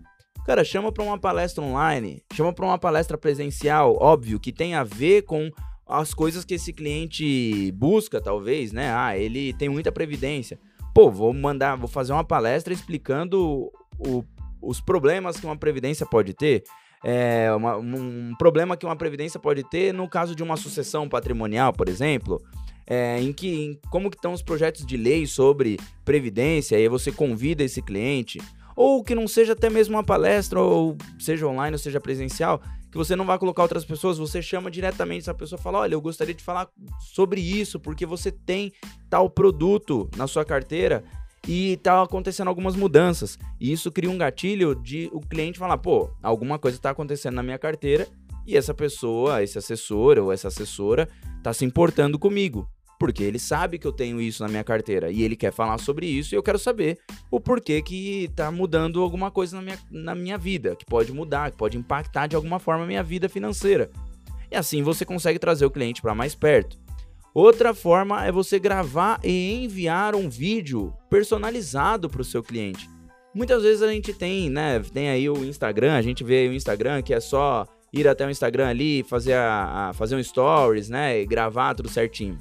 Cara, 0.43 0.63
chama 0.63 0.91
para 0.91 1.03
uma 1.03 1.19
palestra 1.19 1.63
online, 1.63 2.23
chama 2.33 2.51
para 2.51 2.65
uma 2.65 2.79
palestra 2.79 3.19
presencial, 3.19 3.99
óbvio, 4.01 4.39
que 4.39 4.51
tem 4.51 4.73
a 4.73 4.83
ver 4.83 5.25
com 5.25 5.51
as 5.87 6.11
coisas 6.11 6.43
que 6.43 6.55
esse 6.55 6.73
cliente 6.73 7.71
busca, 7.73 8.19
talvez, 8.19 8.71
né? 8.71 8.91
Ah, 8.91 9.15
ele 9.15 9.53
tem 9.53 9.69
muita 9.69 9.91
previdência. 9.91 10.57
Pô, 10.93 11.09
vou 11.09 11.33
mandar, 11.33 11.75
vou 11.75 11.87
fazer 11.87 12.13
uma 12.13 12.23
palestra 12.23 12.73
explicando 12.73 13.71
o, 13.97 14.23
os 14.61 14.81
problemas 14.81 15.39
que 15.39 15.45
uma 15.45 15.57
previdência 15.57 16.05
pode 16.05 16.33
ter. 16.33 16.63
É, 17.03 17.51
uma, 17.55 17.77
um 17.77 18.33
problema 18.37 18.77
que 18.77 18.85
uma 18.85 18.95
previdência 18.95 19.39
pode 19.39 19.63
ter 19.63 19.91
no 19.93 20.07
caso 20.07 20.35
de 20.35 20.43
uma 20.43 20.55
sucessão 20.55 21.09
patrimonial, 21.09 21.73
por 21.73 21.89
exemplo, 21.89 22.39
é, 22.85 23.19
em 23.19 23.33
que 23.33 23.47
em, 23.49 23.79
como 23.89 24.09
que 24.09 24.17
estão 24.17 24.33
os 24.33 24.43
projetos 24.43 24.85
de 24.85 24.97
lei 24.97 25.25
sobre 25.25 25.79
previdência, 26.05 26.77
e 26.77 26.87
você 26.87 27.11
convida 27.11 27.63
esse 27.63 27.81
cliente, 27.81 28.39
ou 28.75 29.03
que 29.03 29.15
não 29.15 29.27
seja 29.27 29.53
até 29.53 29.69
mesmo 29.69 29.95
uma 29.95 30.03
palestra, 30.03 30.59
ou 30.59 30.95
seja 31.17 31.47
online 31.47 31.73
ou 31.73 31.79
seja 31.79 31.99
presencial, 31.99 32.61
que 32.91 32.97
você 32.97 33.15
não 33.15 33.25
vai 33.25 33.39
colocar 33.39 33.61
outras 33.61 33.85
pessoas, 33.85 34.17
você 34.17 34.41
chama 34.41 34.69
diretamente 34.69 35.21
essa 35.21 35.33
pessoa 35.33 35.57
e 35.57 35.63
fala: 35.63 35.79
Olha, 35.79 35.93
eu 35.95 36.01
gostaria 36.01 36.33
de 36.33 36.43
falar 36.43 36.67
sobre 36.99 37.39
isso, 37.39 37.79
porque 37.79 38.05
você 38.05 38.31
tem 38.31 38.73
tal 39.09 39.29
produto 39.29 40.09
na 40.17 40.27
sua 40.27 40.43
carteira 40.43 41.03
e 41.47 41.77
tá 41.77 42.03
acontecendo 42.03 42.49
algumas 42.49 42.75
mudanças. 42.75 43.39
E 43.59 43.71
isso 43.71 43.91
cria 43.91 44.09
um 44.09 44.17
gatilho 44.17 44.75
de 44.75 45.09
o 45.13 45.21
cliente 45.21 45.57
falar, 45.57 45.77
pô, 45.77 46.09
alguma 46.21 46.59
coisa 46.59 46.77
está 46.77 46.89
acontecendo 46.89 47.35
na 47.35 47.43
minha 47.43 47.57
carteira 47.57 48.07
e 48.45 48.57
essa 48.57 48.73
pessoa, 48.73 49.41
esse 49.41 49.57
assessor 49.57 50.19
ou 50.19 50.31
essa 50.31 50.49
assessora 50.49 51.07
tá 51.41 51.53
se 51.53 51.65
importando 51.65 52.19
comigo. 52.19 52.67
Porque 53.01 53.23
ele 53.23 53.39
sabe 53.39 53.79
que 53.79 53.87
eu 53.87 53.91
tenho 53.91 54.21
isso 54.21 54.43
na 54.43 54.47
minha 54.47 54.63
carteira 54.63 55.09
e 55.09 55.23
ele 55.23 55.35
quer 55.35 55.51
falar 55.51 55.79
sobre 55.79 56.05
isso 56.05 56.35
e 56.35 56.37
eu 56.37 56.43
quero 56.43 56.59
saber 56.59 56.99
o 57.31 57.39
porquê 57.39 57.81
que 57.81 58.29
tá 58.35 58.51
mudando 58.51 59.01
alguma 59.01 59.31
coisa 59.31 59.55
na 59.55 59.63
minha, 59.63 59.79
na 59.89 60.13
minha 60.13 60.37
vida, 60.37 60.75
que 60.75 60.85
pode 60.85 61.11
mudar, 61.11 61.49
que 61.49 61.57
pode 61.57 61.79
impactar 61.79 62.27
de 62.27 62.35
alguma 62.35 62.59
forma 62.59 62.83
a 62.83 62.87
minha 62.87 63.01
vida 63.01 63.27
financeira. 63.27 63.89
E 64.51 64.55
assim 64.55 64.83
você 64.83 65.03
consegue 65.03 65.39
trazer 65.39 65.65
o 65.65 65.71
cliente 65.71 65.99
para 65.99 66.13
mais 66.13 66.35
perto. 66.35 66.77
Outra 67.33 67.73
forma 67.73 68.23
é 68.23 68.31
você 68.31 68.59
gravar 68.59 69.19
e 69.23 69.63
enviar 69.63 70.13
um 70.13 70.29
vídeo 70.29 70.93
personalizado 71.09 72.07
para 72.07 72.21
o 72.21 72.25
seu 72.25 72.43
cliente. 72.43 72.87
Muitas 73.33 73.63
vezes 73.63 73.81
a 73.81 73.91
gente 73.91 74.13
tem, 74.13 74.47
né, 74.47 74.79
tem 74.93 75.09
aí 75.09 75.27
o 75.27 75.43
Instagram, 75.43 75.95
a 75.95 76.03
gente 76.03 76.23
vê 76.23 76.47
o 76.47 76.53
Instagram 76.53 77.01
que 77.01 77.15
é 77.15 77.19
só 77.19 77.65
ir 77.91 78.07
até 78.07 78.27
o 78.27 78.29
Instagram 78.29 78.67
ali, 78.67 79.01
fazer, 79.01 79.33
a, 79.33 79.89
a 79.89 79.93
fazer 79.93 80.15
um 80.15 80.23
stories, 80.23 80.87
né, 80.87 81.19
e 81.19 81.25
gravar 81.25 81.73
tudo 81.73 81.89
certinho. 81.89 82.37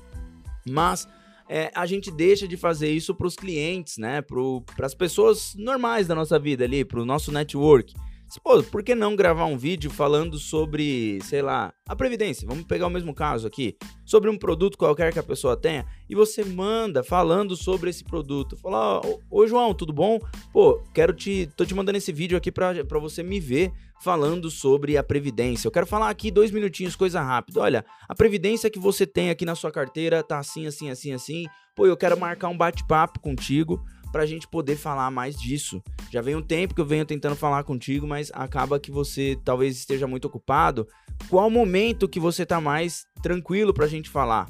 Mas 0.68 1.08
é, 1.48 1.70
a 1.74 1.84
gente 1.84 2.10
deixa 2.10 2.46
de 2.46 2.56
fazer 2.56 2.90
isso 2.90 3.14
para 3.14 3.26
os 3.26 3.34
clientes, 3.34 3.98
né, 3.98 4.22
para 4.22 4.86
as 4.86 4.94
pessoas 4.94 5.54
normais 5.56 6.06
da 6.06 6.14
nossa 6.14 6.38
vida 6.38 6.64
ali, 6.64 6.84
para 6.84 7.00
o 7.00 7.04
nosso 7.04 7.32
network. 7.32 7.94
Pô, 8.38 8.62
por 8.62 8.82
que 8.82 8.94
não 8.94 9.16
gravar 9.16 9.46
um 9.46 9.58
vídeo 9.58 9.90
falando 9.90 10.38
sobre, 10.38 11.18
sei 11.22 11.42
lá, 11.42 11.72
a 11.88 11.96
previdência? 11.96 12.46
Vamos 12.46 12.64
pegar 12.64 12.86
o 12.86 12.90
mesmo 12.90 13.12
caso 13.12 13.46
aqui, 13.46 13.76
sobre 14.04 14.30
um 14.30 14.38
produto 14.38 14.78
qualquer 14.78 15.12
que 15.12 15.18
a 15.18 15.22
pessoa 15.22 15.56
tenha 15.56 15.84
e 16.08 16.14
você 16.14 16.44
manda 16.44 17.02
falando 17.02 17.56
sobre 17.56 17.90
esse 17.90 18.04
produto. 18.04 18.56
Fala, 18.56 19.00
ô, 19.28 19.46
João, 19.46 19.74
tudo 19.74 19.92
bom? 19.92 20.20
Pô, 20.52 20.80
quero 20.94 21.12
te, 21.12 21.50
tô 21.56 21.64
te 21.64 21.74
mandando 21.74 21.98
esse 21.98 22.12
vídeo 22.12 22.38
aqui 22.38 22.52
para 22.52 22.98
você 23.00 23.22
me 23.22 23.40
ver 23.40 23.72
falando 24.00 24.50
sobre 24.50 24.96
a 24.96 25.02
previdência. 25.02 25.68
Eu 25.68 25.72
quero 25.72 25.86
falar 25.86 26.08
aqui 26.08 26.30
dois 26.30 26.50
minutinhos, 26.50 26.96
coisa 26.96 27.20
rápida. 27.20 27.60
Olha, 27.60 27.84
a 28.08 28.14
previdência 28.14 28.70
que 28.70 28.78
você 28.78 29.06
tem 29.06 29.30
aqui 29.30 29.44
na 29.44 29.54
sua 29.54 29.70
carteira 29.70 30.22
tá 30.22 30.38
assim, 30.38 30.66
assim, 30.66 30.90
assim, 30.90 31.12
assim. 31.12 31.46
Pô, 31.76 31.86
eu 31.86 31.96
quero 31.96 32.18
marcar 32.18 32.48
um 32.48 32.56
bate-papo 32.56 33.20
contigo 33.20 33.82
para 34.10 34.22
a 34.22 34.26
gente 34.26 34.48
poder 34.48 34.76
falar 34.76 35.10
mais 35.10 35.38
disso. 35.38 35.82
Já 36.10 36.20
vem 36.20 36.34
um 36.34 36.42
tempo 36.42 36.74
que 36.74 36.80
eu 36.80 36.86
venho 36.86 37.04
tentando 37.04 37.36
falar 37.36 37.64
contigo, 37.64 38.06
mas 38.06 38.30
acaba 38.34 38.80
que 38.80 38.90
você 38.90 39.38
talvez 39.44 39.76
esteja 39.76 40.06
muito 40.06 40.26
ocupado. 40.26 40.86
Qual 41.28 41.50
momento 41.50 42.08
que 42.08 42.20
você 42.20 42.44
tá 42.44 42.60
mais 42.60 43.04
tranquilo 43.22 43.72
para 43.72 43.84
a 43.84 43.88
gente 43.88 44.08
falar? 44.08 44.48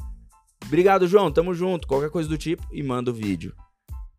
Obrigado, 0.64 1.06
João. 1.06 1.30
Tamo 1.30 1.54
junto. 1.54 1.86
Qualquer 1.86 2.10
coisa 2.10 2.28
do 2.28 2.38
tipo 2.38 2.66
e 2.72 2.82
manda 2.82 3.10
o 3.10 3.14
vídeo. 3.14 3.54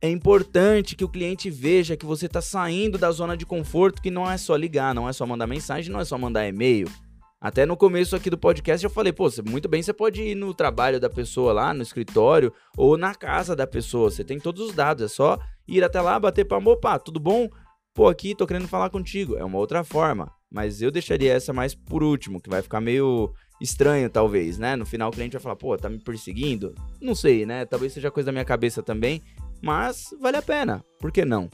É 0.01 0.09
importante 0.09 0.95
que 0.95 1.05
o 1.05 1.09
cliente 1.09 1.49
veja 1.49 1.95
que 1.95 2.05
você 2.05 2.25
está 2.25 2.41
saindo 2.41 2.97
da 2.97 3.11
zona 3.11 3.37
de 3.37 3.45
conforto, 3.45 4.01
que 4.01 4.09
não 4.09 4.29
é 4.29 4.35
só 4.35 4.55
ligar, 4.55 4.95
não 4.95 5.07
é 5.07 5.13
só 5.13 5.27
mandar 5.27 5.45
mensagem, 5.45 5.91
não 5.91 5.99
é 5.99 6.05
só 6.05 6.17
mandar 6.17 6.47
e-mail. 6.47 6.87
Até 7.41 7.65
no 7.65 7.75
começo 7.75 8.15
aqui 8.15 8.29
do 8.29 8.37
podcast 8.37 8.83
eu 8.83 8.89
falei, 8.89 9.11
pô, 9.11 9.27
muito 9.49 9.67
bem 9.67 9.81
você 9.81 9.91
pode 9.91 10.21
ir 10.21 10.35
no 10.35 10.53
trabalho 10.53 10.99
da 10.99 11.09
pessoa 11.09 11.51
lá, 11.51 11.73
no 11.73 11.81
escritório, 11.81 12.53
ou 12.77 12.95
na 12.95 13.15
casa 13.15 13.55
da 13.55 13.65
pessoa. 13.65 14.11
Você 14.11 14.23
tem 14.23 14.39
todos 14.39 14.69
os 14.69 14.75
dados, 14.75 15.03
é 15.03 15.07
só 15.07 15.39
ir 15.67 15.83
até 15.83 15.99
lá, 15.99 16.19
bater 16.19 16.45
palma, 16.45 16.69
opa, 16.69 16.99
tudo 16.99 17.19
bom? 17.19 17.49
Pô, 17.95 18.07
aqui 18.07 18.35
tô 18.35 18.45
querendo 18.45 18.67
falar 18.67 18.91
contigo. 18.91 19.37
É 19.37 19.43
uma 19.43 19.57
outra 19.57 19.83
forma. 19.83 20.31
Mas 20.51 20.83
eu 20.83 20.91
deixaria 20.91 21.33
essa 21.33 21.51
mais 21.51 21.73
por 21.73 22.03
último, 22.03 22.39
que 22.39 22.49
vai 22.49 22.61
ficar 22.61 22.79
meio 22.79 23.33
estranho, 23.59 24.07
talvez, 24.07 24.59
né? 24.59 24.75
No 24.75 24.85
final 24.85 25.09
o 25.09 25.11
cliente 25.11 25.33
vai 25.33 25.41
falar, 25.41 25.55
pô, 25.55 25.75
tá 25.75 25.89
me 25.89 25.97
perseguindo? 25.97 26.75
Não 27.01 27.15
sei, 27.15 27.43
né? 27.43 27.65
Talvez 27.65 27.91
seja 27.91 28.11
coisa 28.11 28.27
da 28.27 28.31
minha 28.31 28.45
cabeça 28.45 28.83
também, 28.83 29.19
mas 29.63 30.09
vale 30.21 30.37
a 30.37 30.43
pena. 30.43 30.85
Por 30.99 31.11
que 31.11 31.25
não? 31.25 31.49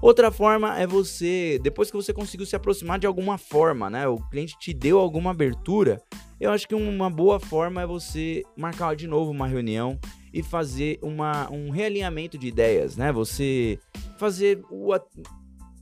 Outra 0.00 0.30
forma 0.30 0.78
é 0.78 0.86
você, 0.86 1.58
depois 1.62 1.90
que 1.90 1.96
você 1.96 2.12
conseguiu 2.12 2.46
se 2.46 2.54
aproximar 2.54 2.98
de 2.98 3.06
alguma 3.06 3.38
forma, 3.38 3.88
né? 3.88 4.06
O 4.06 4.18
cliente 4.28 4.56
te 4.58 4.72
deu 4.74 4.98
alguma 4.98 5.30
abertura. 5.30 6.00
Eu 6.38 6.50
acho 6.50 6.68
que 6.68 6.74
uma 6.74 7.08
boa 7.08 7.40
forma 7.40 7.80
é 7.80 7.86
você 7.86 8.42
marcar 8.56 8.94
de 8.94 9.06
novo 9.06 9.30
uma 9.30 9.48
reunião 9.48 9.98
e 10.32 10.42
fazer 10.42 10.98
uma, 11.00 11.50
um 11.50 11.70
realinhamento 11.70 12.36
de 12.36 12.46
ideias, 12.46 12.96
né? 12.96 13.10
Você 13.10 13.78
fazer 14.18 14.62
o. 14.70 14.92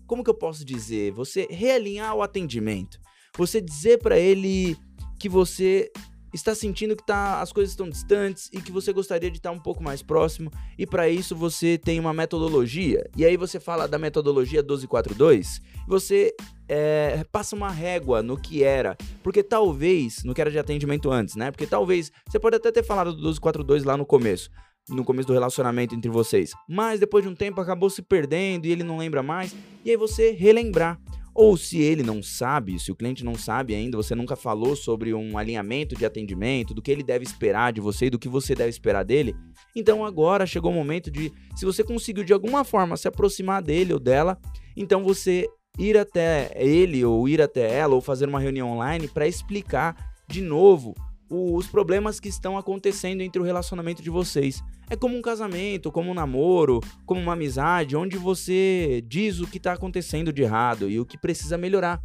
Como 0.07 0.23
que 0.23 0.31
eu 0.31 0.35
posso 0.35 0.65
dizer? 0.65 1.11
Você 1.13 1.49
realinhar 1.51 2.15
o 2.15 2.23
atendimento. 2.23 3.01
Você 3.37 3.61
dizer 3.61 3.99
para 3.99 4.17
ele 4.17 4.77
que 5.19 5.29
você 5.29 5.91
está 6.35 6.55
sentindo 6.55 6.97
que 6.97 7.07
tá, 7.07 7.41
as 7.41 7.53
coisas 7.53 7.73
estão 7.73 7.89
distantes 7.89 8.51
e 8.53 8.61
que 8.61 8.73
você 8.73 8.93
gostaria 8.93 9.31
de 9.31 9.39
estar 9.39 9.53
um 9.53 9.59
pouco 9.59 9.83
mais 9.83 10.03
próximo, 10.03 10.51
e 10.77 10.87
para 10.87 11.09
isso 11.09 11.37
você 11.37 11.79
tem 11.79 12.01
uma 12.01 12.13
metodologia. 12.13 13.09
E 13.17 13.25
aí 13.25 13.37
você 13.37 13.61
fala 13.61 13.87
da 13.87 13.99
metodologia 13.99 14.61
1242, 14.61 15.61
você 15.87 16.35
é, 16.69 17.25
passa 17.31 17.55
uma 17.55 17.71
régua 17.71 18.23
no 18.23 18.37
que 18.37 18.65
era, 18.65 18.97
porque 19.23 19.43
talvez, 19.43 20.25
no 20.25 20.35
que 20.35 20.41
era 20.41 20.51
de 20.51 20.59
atendimento 20.59 21.11
antes, 21.11 21.37
né? 21.37 21.51
Porque 21.51 21.67
talvez, 21.67 22.11
você 22.29 22.39
pode 22.39 22.57
até 22.57 22.73
ter 22.73 22.83
falado 22.83 23.13
do 23.13 23.19
1242 23.19 23.85
lá 23.85 23.97
no 23.97 24.05
começo, 24.05 24.51
no 24.89 25.05
começo 25.05 25.29
do 25.29 25.35
relacionamento 25.35 25.95
entre 25.95 26.11
vocês, 26.11 26.53
mas 26.69 27.01
depois 27.01 27.25
de 27.25 27.31
um 27.31 27.35
tempo 27.35 27.61
acabou 27.61 27.89
se 27.89 28.03
perdendo 28.03 28.67
e 28.67 28.73
ele 28.73 28.83
não 28.83 28.99
lembra 28.99 29.23
mais, 29.23 29.55
e 29.85 29.91
aí 29.91 29.97
você 29.97 30.33
relembrar. 30.33 30.99
Ou 31.35 31.57
se 31.57 31.81
ele 31.83 32.03
não 32.03 32.23
sabe, 32.23 32.79
se 32.79 32.93
o 32.93 32.95
cliente 32.95 33.25
não 33.25 33.35
sabe 33.35 33.75
ainda, 33.75 33.97
você 33.97 34.15
nunca 34.15 34.37
falou 34.37 34.77
sobre 34.77 35.13
um 35.13 35.37
alinhamento 35.37 35.97
de 35.97 36.07
atendimento, 36.07 36.73
do 36.73 36.81
que 36.81 36.93
ele 36.93 37.03
deve 37.03 37.25
esperar 37.25 37.73
de 37.73 37.81
você 37.81 38.07
e 38.07 38.11
do 38.11 38.19
que 38.19 38.29
você 38.29 38.55
deve 38.55 38.71
esperar 38.71 39.05
dele, 39.05 39.35
então 39.75 40.05
agora 40.05 40.47
chegou 40.47 40.71
o 40.71 40.75
momento 40.75 41.11
de, 41.11 41.33
se 41.57 41.65
você 41.65 41.83
conseguiu 41.83 42.23
de 42.23 42.33
alguma 42.33 42.63
forma 42.63 42.97
se 42.97 43.09
aproximar 43.09 43.61
dele 43.61 43.93
ou 43.93 43.99
dela, 43.99 44.39
então 44.77 45.03
você 45.03 45.49
ir 45.77 45.99
até 45.99 46.53
ele 46.55 47.05
ou 47.05 47.29
ir 47.29 47.43
até 47.43 47.69
ela 47.69 47.95
ou 47.95 48.01
fazer 48.01 48.29
uma 48.29 48.39
reunião 48.39 48.71
online 48.71 49.09
para 49.09 49.27
explicar 49.27 49.97
de 50.29 50.41
novo 50.41 50.95
os 51.35 51.67
problemas 51.67 52.21
que 52.21 52.29
estão 52.29 52.57
acontecendo 52.57 53.21
entre 53.21 53.41
o 53.41 53.45
relacionamento 53.45 54.03
de 54.03 54.11
vocês. 54.11 54.63
É 54.89 54.97
como 54.97 55.17
um 55.17 55.23
casamento, 55.23 55.91
como 55.91 56.11
um 56.11 56.15
namoro, 56.15 56.81
como 57.07 57.21
uma 57.21 57.33
amizade, 57.33 57.97
onde 57.97 58.17
você 58.17 59.03
diz 59.07 59.41
o 59.41 59.47
que 59.47 59.59
está 59.59 59.73
acontecendo 59.73 60.33
de 60.33 60.43
errado 60.43 60.89
e 60.89 61.01
o 61.01 61.07
que 61.07 61.19
precisa 61.19 61.57
melhorar. 61.57 62.01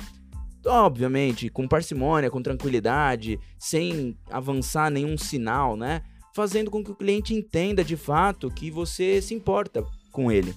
Obviamente, 0.65 1.49
com 1.49 1.67
parcimônia, 1.67 2.29
com 2.29 2.41
tranquilidade, 2.41 3.39
sem 3.57 4.17
avançar 4.29 4.89
nenhum 4.89 5.17
sinal, 5.17 5.77
né? 5.77 6.01
Fazendo 6.35 6.69
com 6.69 6.83
que 6.83 6.91
o 6.91 6.95
cliente 6.95 7.33
entenda 7.33 7.83
de 7.83 7.95
fato 7.95 8.51
que 8.51 8.69
você 8.69 9.21
se 9.21 9.33
importa 9.33 9.83
com 10.11 10.31
ele. 10.31 10.53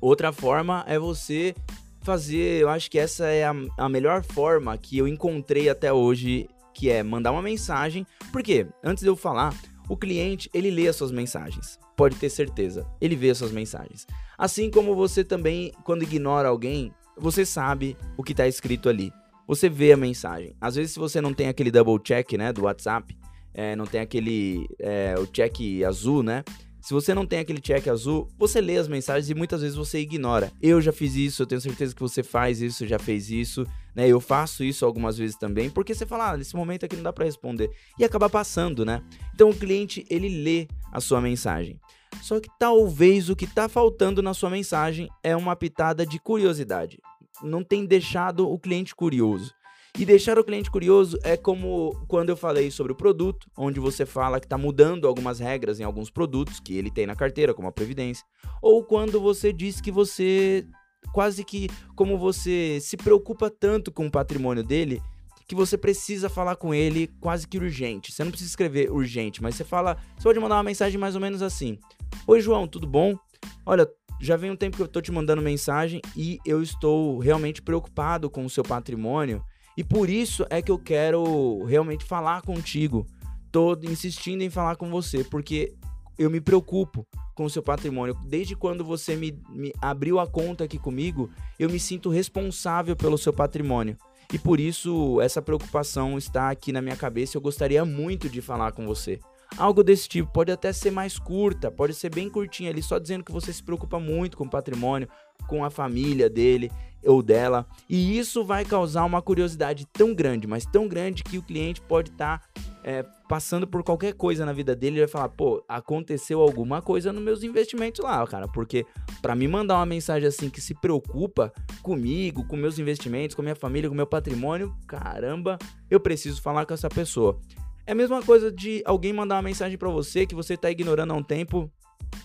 Outra 0.00 0.32
forma 0.32 0.84
é 0.86 0.98
você 0.98 1.54
fazer, 2.02 2.60
eu 2.60 2.68
acho 2.68 2.90
que 2.90 2.98
essa 2.98 3.26
é 3.26 3.44
a, 3.44 3.54
a 3.78 3.88
melhor 3.88 4.22
forma 4.22 4.76
que 4.76 4.98
eu 4.98 5.08
encontrei 5.08 5.70
até 5.70 5.90
hoje 5.90 6.46
que 6.74 6.90
é 6.90 7.02
mandar 7.02 7.32
uma 7.32 7.40
mensagem. 7.40 8.06
Porque, 8.32 8.66
antes 8.82 9.02
de 9.02 9.08
eu 9.08 9.16
falar, 9.16 9.54
o 9.88 9.96
cliente, 9.96 10.50
ele 10.52 10.70
lê 10.70 10.88
as 10.88 10.96
suas 10.96 11.12
mensagens. 11.12 11.78
Pode 11.96 12.16
ter 12.16 12.28
certeza, 12.28 12.86
ele 13.00 13.14
vê 13.14 13.30
as 13.30 13.38
suas 13.38 13.52
mensagens. 13.52 14.06
Assim 14.36 14.70
como 14.70 14.94
você 14.94 15.22
também, 15.22 15.72
quando 15.84 16.02
ignora 16.02 16.48
alguém, 16.48 16.92
você 17.16 17.46
sabe 17.46 17.96
o 18.16 18.22
que 18.22 18.32
está 18.32 18.48
escrito 18.48 18.88
ali. 18.88 19.12
Você 19.46 19.68
vê 19.68 19.92
a 19.92 19.96
mensagem. 19.96 20.56
Às 20.60 20.74
vezes, 20.74 20.92
se 20.92 20.98
você 20.98 21.20
não 21.20 21.32
tem 21.32 21.48
aquele 21.48 21.70
double 21.70 22.02
check, 22.02 22.32
né, 22.32 22.52
do 22.52 22.62
WhatsApp, 22.62 23.16
é, 23.52 23.76
não 23.76 23.86
tem 23.86 24.00
aquele, 24.00 24.66
é, 24.80 25.14
o 25.18 25.26
check 25.26 25.84
azul, 25.86 26.22
né, 26.22 26.42
se 26.84 26.92
você 26.92 27.14
não 27.14 27.24
tem 27.24 27.38
aquele 27.38 27.62
check 27.62 27.88
azul, 27.88 28.28
você 28.36 28.60
lê 28.60 28.76
as 28.76 28.88
mensagens 28.88 29.30
e 29.30 29.34
muitas 29.34 29.62
vezes 29.62 29.74
você 29.74 30.00
ignora. 30.00 30.52
Eu 30.60 30.82
já 30.82 30.92
fiz 30.92 31.14
isso, 31.14 31.40
eu 31.40 31.46
tenho 31.46 31.58
certeza 31.58 31.94
que 31.94 32.00
você 32.02 32.22
faz 32.22 32.60
isso, 32.60 32.86
já 32.86 32.98
fez 32.98 33.30
isso, 33.30 33.66
né? 33.94 34.08
Eu 34.08 34.20
faço 34.20 34.64
isso 34.64 34.84
algumas 34.84 35.16
vezes 35.16 35.36
também, 35.36 35.70
porque 35.70 35.94
você 35.94 36.04
fala, 36.04 36.30
ah, 36.30 36.36
nesse 36.36 36.56
momento 36.56 36.84
aqui 36.84 36.96
não 36.96 37.02
dá 37.02 37.12
para 37.12 37.24
responder 37.24 37.70
e 37.98 38.04
acaba 38.04 38.28
passando, 38.28 38.84
né? 38.84 39.02
Então 39.34 39.50
o 39.50 39.54
cliente, 39.54 40.04
ele 40.10 40.28
lê 40.28 40.68
a 40.92 41.00
sua 41.00 41.20
mensagem. 41.20 41.78
Só 42.22 42.40
que 42.40 42.48
talvez 42.58 43.28
o 43.28 43.36
que 43.36 43.46
tá 43.46 43.68
faltando 43.68 44.22
na 44.22 44.34
sua 44.34 44.50
mensagem 44.50 45.08
é 45.22 45.36
uma 45.36 45.56
pitada 45.56 46.06
de 46.06 46.18
curiosidade. 46.18 46.98
Não 47.42 47.62
tem 47.62 47.84
deixado 47.84 48.48
o 48.48 48.58
cliente 48.58 48.94
curioso. 48.94 49.52
E 49.96 50.04
deixar 50.04 50.36
o 50.40 50.44
cliente 50.44 50.70
curioso 50.70 51.16
é 51.22 51.36
como 51.36 51.94
quando 52.08 52.28
eu 52.28 52.36
falei 52.36 52.68
sobre 52.68 52.92
o 52.92 52.96
produto, 52.96 53.48
onde 53.56 53.78
você 53.78 54.04
fala 54.04 54.40
que 54.40 54.46
está 54.46 54.58
mudando 54.58 55.06
algumas 55.06 55.38
regras 55.38 55.78
em 55.78 55.84
alguns 55.84 56.10
produtos 56.10 56.58
que 56.58 56.76
ele 56.76 56.90
tem 56.90 57.06
na 57.06 57.14
carteira, 57.14 57.54
como 57.54 57.68
a 57.68 57.72
Previdência, 57.72 58.26
ou 58.60 58.82
quando 58.82 59.20
você 59.20 59.52
diz 59.52 59.80
que 59.80 59.92
você 59.92 60.66
quase 61.14 61.44
que 61.44 61.68
como 61.94 62.18
você 62.18 62.78
se 62.80 62.96
preocupa 62.96 63.48
tanto 63.48 63.92
com 63.92 64.04
o 64.04 64.10
patrimônio 64.10 64.64
dele 64.64 65.00
que 65.46 65.54
você 65.54 65.78
precisa 65.78 66.28
falar 66.28 66.56
com 66.56 66.74
ele 66.74 67.06
quase 67.20 67.46
que 67.46 67.56
urgente. 67.56 68.10
Você 68.10 68.24
não 68.24 68.32
precisa 68.32 68.50
escrever 68.50 68.90
urgente, 68.90 69.40
mas 69.40 69.54
você 69.54 69.62
fala, 69.62 69.96
você 70.16 70.24
pode 70.24 70.40
mandar 70.40 70.56
uma 70.56 70.64
mensagem 70.64 70.98
mais 70.98 71.14
ou 71.14 71.20
menos 71.20 71.40
assim: 71.40 71.78
"Oi, 72.26 72.40
João, 72.40 72.66
tudo 72.66 72.84
bom? 72.84 73.16
Olha, 73.64 73.88
já 74.20 74.36
vem 74.36 74.50
um 74.50 74.56
tempo 74.56 74.76
que 74.76 74.82
eu 74.82 74.86
estou 74.86 75.00
te 75.00 75.12
mandando 75.12 75.40
mensagem 75.40 76.00
e 76.16 76.40
eu 76.44 76.60
estou 76.60 77.20
realmente 77.20 77.62
preocupado 77.62 78.28
com 78.28 78.44
o 78.44 78.50
seu 78.50 78.64
patrimônio 78.64 79.44
e 79.76 79.84
por 79.84 80.10
isso 80.10 80.44
é 80.50 80.60
que 80.60 80.72
eu 80.72 80.78
quero 80.78 81.62
realmente 81.64 82.04
falar 82.04 82.42
contigo. 82.42 83.06
Tô 83.52 83.78
insistindo 83.84 84.42
em 84.42 84.50
falar 84.50 84.74
com 84.74 84.90
você, 84.90 85.22
porque 85.22 85.74
eu 86.18 86.30
me 86.30 86.40
preocupo 86.40 87.06
com 87.34 87.44
o 87.44 87.50
seu 87.50 87.62
patrimônio. 87.62 88.16
Desde 88.24 88.54
quando 88.54 88.84
você 88.84 89.16
me, 89.16 89.38
me 89.50 89.72
abriu 89.80 90.18
a 90.18 90.26
conta 90.26 90.64
aqui 90.64 90.78
comigo, 90.78 91.30
eu 91.58 91.68
me 91.68 91.80
sinto 91.80 92.08
responsável 92.08 92.94
pelo 92.94 93.18
seu 93.18 93.32
patrimônio. 93.32 93.96
E 94.32 94.38
por 94.38 94.58
isso 94.58 95.20
essa 95.20 95.42
preocupação 95.42 96.16
está 96.16 96.50
aqui 96.50 96.72
na 96.72 96.80
minha 96.80 96.96
cabeça. 96.96 97.36
Eu 97.36 97.40
gostaria 97.40 97.84
muito 97.84 98.28
de 98.28 98.40
falar 98.40 98.72
com 98.72 98.86
você. 98.86 99.20
Algo 99.56 99.84
desse 99.84 100.08
tipo 100.08 100.32
pode 100.32 100.50
até 100.50 100.72
ser 100.72 100.90
mais 100.90 101.18
curta, 101.18 101.70
pode 101.70 101.94
ser 101.94 102.12
bem 102.12 102.28
curtinha 102.28 102.70
ali, 102.70 102.82
só 102.82 102.98
dizendo 102.98 103.22
que 103.22 103.30
você 103.30 103.52
se 103.52 103.62
preocupa 103.62 104.00
muito 104.00 104.36
com 104.36 104.44
o 104.44 104.50
patrimônio, 104.50 105.08
com 105.46 105.64
a 105.64 105.70
família 105.70 106.28
dele 106.28 106.72
ou 107.04 107.22
dela. 107.22 107.66
E 107.88 108.18
isso 108.18 108.44
vai 108.44 108.64
causar 108.64 109.04
uma 109.04 109.22
curiosidade 109.22 109.86
tão 109.92 110.12
grande, 110.12 110.46
mas 110.46 110.66
tão 110.66 110.88
grande 110.88 111.22
que 111.22 111.38
o 111.38 111.42
cliente 111.42 111.80
pode 111.80 112.10
estar 112.10 112.40
tá, 112.40 112.62
é, 112.82 113.04
passando 113.28 113.66
por 113.66 113.84
qualquer 113.84 114.14
coisa 114.14 114.44
na 114.44 114.52
vida 114.52 114.74
dele 114.74 114.96
e 114.96 115.00
vai 115.00 115.08
falar: 115.08 115.28
pô, 115.28 115.64
aconteceu 115.68 116.40
alguma 116.40 116.82
coisa 116.82 117.12
nos 117.12 117.22
meus 117.22 117.44
investimentos 117.44 118.04
lá, 118.04 118.26
cara. 118.26 118.48
Porque 118.48 118.84
para 119.22 119.36
me 119.36 119.46
mandar 119.46 119.76
uma 119.76 119.86
mensagem 119.86 120.26
assim 120.26 120.50
que 120.50 120.60
se 120.60 120.74
preocupa 120.74 121.52
comigo, 121.80 122.44
com 122.46 122.56
meus 122.56 122.78
investimentos, 122.78 123.36
com 123.36 123.42
minha 123.42 123.54
família, 123.54 123.88
com 123.88 123.94
meu 123.94 124.06
patrimônio, 124.06 124.74
caramba, 124.86 125.58
eu 125.88 126.00
preciso 126.00 126.42
falar 126.42 126.66
com 126.66 126.74
essa 126.74 126.88
pessoa. 126.88 127.38
É 127.86 127.92
a 127.92 127.94
mesma 127.94 128.22
coisa 128.22 128.50
de 128.50 128.82
alguém 128.86 129.12
mandar 129.12 129.36
uma 129.36 129.42
mensagem 129.42 129.76
para 129.76 129.90
você 129.90 130.26
que 130.26 130.34
você 130.34 130.56
tá 130.56 130.70
ignorando 130.70 131.12
há 131.12 131.16
um 131.16 131.22
tempo 131.22 131.70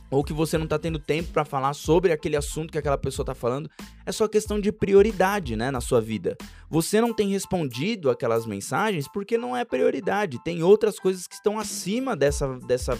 ou 0.10 0.24
que 0.24 0.32
você 0.32 0.58
não 0.58 0.66
tá 0.66 0.80
tendo 0.80 0.98
tempo 0.98 1.32
para 1.34 1.44
falar 1.44 1.74
sobre 1.74 2.12
aquele 2.14 2.38
assunto 2.38 2.72
que 2.72 2.78
aquela 2.78 2.98
pessoa 2.98 3.26
tá 3.26 3.36
falando, 3.36 3.70
é 4.06 4.12
só 4.12 4.28
questão 4.28 4.60
de 4.60 4.72
prioridade, 4.72 5.56
né, 5.56 5.70
na 5.70 5.82
sua 5.82 6.00
vida. 6.00 6.38
Você 6.70 7.02
não 7.02 7.14
tem 7.14 7.30
respondido 7.30 8.10
aquelas 8.10 8.46
mensagens 8.46 9.08
porque 9.12 9.38
não 9.38 9.56
é 9.56 9.66
prioridade, 9.66 10.42
tem 10.44 10.64
outras 10.64 10.98
coisas 10.98 11.28
que 11.28 11.36
estão 11.36 11.60
acima 11.60 12.16
dessa 12.16 12.48
dessa 12.60 12.98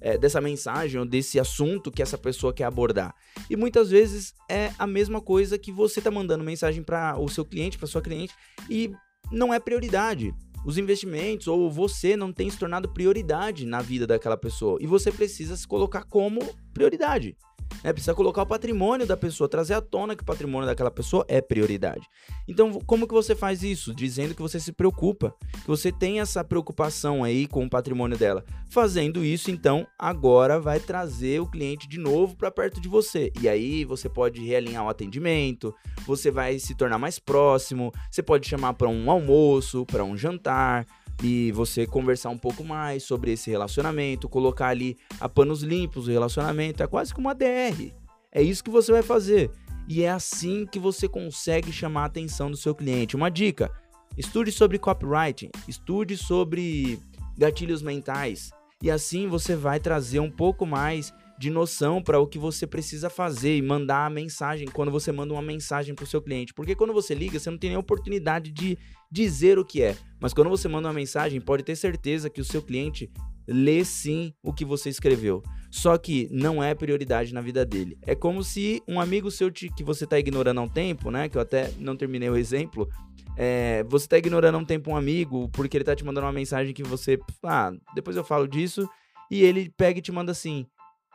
é, 0.00 0.18
dessa 0.18 0.40
mensagem 0.40 1.00
ou 1.00 1.06
desse 1.06 1.38
assunto 1.38 1.90
que 1.90 2.02
essa 2.02 2.18
pessoa 2.18 2.52
quer 2.52 2.64
abordar. 2.64 3.14
E 3.48 3.56
muitas 3.56 3.88
vezes 3.88 4.34
é 4.50 4.72
a 4.78 4.86
mesma 4.86 5.20
coisa 5.20 5.56
que 5.56 5.72
você 5.72 6.00
tá 6.00 6.10
mandando 6.10 6.44
mensagem 6.44 6.82
para 6.82 7.16
o 7.18 7.28
seu 7.28 7.44
cliente, 7.44 7.78
para 7.78 7.86
sua 7.86 8.02
cliente 8.02 8.34
e 8.68 8.92
não 9.30 9.54
é 9.54 9.60
prioridade 9.60 10.34
os 10.64 10.78
investimentos 10.78 11.46
ou 11.46 11.70
você 11.70 12.16
não 12.16 12.32
tem 12.32 12.48
se 12.48 12.58
tornado 12.58 12.88
prioridade 12.88 13.66
na 13.66 13.80
vida 13.80 14.06
daquela 14.06 14.36
pessoa 14.36 14.78
e 14.80 14.86
você 14.86 15.10
precisa 15.10 15.56
se 15.56 15.66
colocar 15.66 16.04
como 16.04 16.40
prioridade. 16.72 17.36
Né? 17.82 17.92
Precisa 17.92 18.14
colocar 18.14 18.42
o 18.42 18.46
patrimônio 18.46 19.06
da 19.06 19.16
pessoa, 19.16 19.48
trazer 19.48 19.74
à 19.74 19.80
tona 19.80 20.16
que 20.16 20.22
o 20.22 20.26
patrimônio 20.26 20.66
daquela 20.66 20.90
pessoa 20.90 21.24
é 21.28 21.40
prioridade. 21.40 22.06
Então, 22.46 22.72
como 22.86 23.06
que 23.06 23.14
você 23.14 23.34
faz 23.34 23.62
isso? 23.62 23.94
Dizendo 23.94 24.34
que 24.34 24.42
você 24.42 24.58
se 24.58 24.72
preocupa, 24.72 25.34
que 25.60 25.68
você 25.68 25.92
tem 25.92 26.20
essa 26.20 26.42
preocupação 26.42 27.24
aí 27.24 27.46
com 27.46 27.64
o 27.64 27.70
patrimônio 27.70 28.16
dela. 28.18 28.44
Fazendo 28.68 29.24
isso, 29.24 29.50
então, 29.50 29.86
agora 29.98 30.60
vai 30.60 30.80
trazer 30.80 31.40
o 31.40 31.46
cliente 31.46 31.88
de 31.88 31.98
novo 31.98 32.36
para 32.36 32.50
perto 32.50 32.80
de 32.80 32.88
você. 32.88 33.32
E 33.40 33.48
aí 33.48 33.84
você 33.84 34.08
pode 34.08 34.44
realinhar 34.44 34.84
o 34.84 34.88
atendimento, 34.88 35.74
você 36.06 36.30
vai 36.30 36.58
se 36.58 36.74
tornar 36.74 36.98
mais 36.98 37.18
próximo, 37.18 37.92
você 38.10 38.22
pode 38.22 38.48
chamar 38.48 38.74
para 38.74 38.88
um 38.88 39.10
almoço, 39.10 39.86
para 39.86 40.04
um 40.04 40.16
jantar, 40.16 40.86
e 41.22 41.52
você 41.52 41.86
conversar 41.86 42.30
um 42.30 42.38
pouco 42.38 42.64
mais 42.64 43.04
sobre 43.04 43.32
esse 43.32 43.50
relacionamento, 43.50 44.28
colocar 44.28 44.68
ali 44.68 44.96
a 45.20 45.28
panos 45.28 45.62
limpos 45.62 46.08
o 46.08 46.10
relacionamento, 46.10 46.82
é 46.82 46.86
quase 46.86 47.14
como 47.14 47.28
uma 47.28 47.34
DR. 47.34 47.92
É 48.32 48.42
isso 48.42 48.64
que 48.64 48.70
você 48.70 48.90
vai 48.90 49.02
fazer. 49.02 49.50
E 49.88 50.02
é 50.02 50.10
assim 50.10 50.66
que 50.66 50.78
você 50.78 51.08
consegue 51.08 51.72
chamar 51.72 52.02
a 52.02 52.06
atenção 52.06 52.50
do 52.50 52.56
seu 52.56 52.74
cliente. 52.74 53.14
Uma 53.14 53.30
dica: 53.30 53.70
estude 54.16 54.50
sobre 54.50 54.78
copywriting, 54.78 55.50
estude 55.68 56.16
sobre 56.16 56.98
gatilhos 57.36 57.82
mentais. 57.82 58.50
E 58.82 58.90
assim 58.90 59.28
você 59.28 59.54
vai 59.54 59.78
trazer 59.78 60.18
um 60.18 60.30
pouco 60.30 60.66
mais 60.66 61.12
de 61.38 61.50
noção 61.50 62.02
para 62.02 62.20
o 62.20 62.26
que 62.26 62.38
você 62.38 62.66
precisa 62.66 63.10
fazer 63.10 63.56
e 63.56 63.62
mandar 63.62 64.06
a 64.06 64.10
mensagem 64.10 64.66
quando 64.68 64.90
você 64.90 65.10
manda 65.10 65.32
uma 65.32 65.42
mensagem 65.42 65.94
para 65.94 66.04
o 66.04 66.06
seu 66.06 66.22
cliente. 66.22 66.54
Porque 66.54 66.74
quando 66.74 66.92
você 66.92 67.14
liga, 67.14 67.38
você 67.38 67.50
não 67.50 67.58
tem 67.58 67.70
nem 67.70 67.78
oportunidade 67.78 68.50
de 68.50 68.78
dizer 69.10 69.58
o 69.58 69.64
que 69.64 69.82
é. 69.82 69.96
Mas 70.20 70.32
quando 70.32 70.50
você 70.50 70.68
manda 70.68 70.88
uma 70.88 70.94
mensagem, 70.94 71.40
pode 71.40 71.62
ter 71.62 71.76
certeza 71.76 72.30
que 72.30 72.40
o 72.40 72.44
seu 72.44 72.62
cliente 72.62 73.10
lê 73.46 73.84
sim 73.84 74.32
o 74.42 74.52
que 74.52 74.64
você 74.64 74.88
escreveu. 74.88 75.42
Só 75.70 75.96
que 75.96 76.28
não 76.30 76.62
é 76.62 76.74
prioridade 76.74 77.32
na 77.34 77.40
vida 77.40 77.64
dele. 77.64 77.98
É 78.02 78.14
como 78.14 78.42
se 78.44 78.82
um 78.86 79.00
amigo 79.00 79.30
seu 79.30 79.50
te, 79.50 79.68
que 79.70 79.82
você 79.82 80.04
está 80.04 80.18
ignorando 80.18 80.58
há 80.58 80.62
um 80.62 80.68
tempo, 80.68 81.10
né? 81.10 81.28
Que 81.28 81.36
eu 81.36 81.42
até 81.42 81.72
não 81.78 81.96
terminei 81.96 82.28
o 82.28 82.36
exemplo. 82.36 82.88
É, 83.36 83.82
você 83.84 84.06
tá 84.06 84.18
ignorando 84.18 84.58
um 84.58 84.64
tempo 84.64 84.90
um 84.90 84.96
amigo 84.96 85.48
porque 85.48 85.76
ele 85.76 85.84
tá 85.84 85.96
te 85.96 86.04
mandando 86.04 86.26
uma 86.26 86.32
mensagem 86.32 86.74
que 86.74 86.82
você. 86.82 87.18
Ah, 87.42 87.72
depois 87.94 88.16
eu 88.16 88.24
falo 88.24 88.46
disso. 88.46 88.88
E 89.30 89.42
ele 89.42 89.70
pega 89.70 89.98
e 89.98 90.02
te 90.02 90.12
manda 90.12 90.32
assim: 90.32 90.66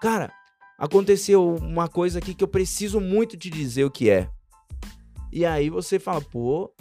Cara, 0.02 0.32
aconteceu 0.78 1.56
uma 1.56 1.88
coisa 1.88 2.20
aqui 2.20 2.34
que 2.34 2.44
eu 2.44 2.48
preciso 2.48 3.00
muito 3.02 3.36
te 3.36 3.50
dizer 3.50 3.84
o 3.84 3.92
que 3.92 4.10
é. 4.10 4.30
E 5.32 5.46
aí 5.46 5.70
você 5.70 6.00
fala: 6.00 6.22
Pô, 6.22 6.72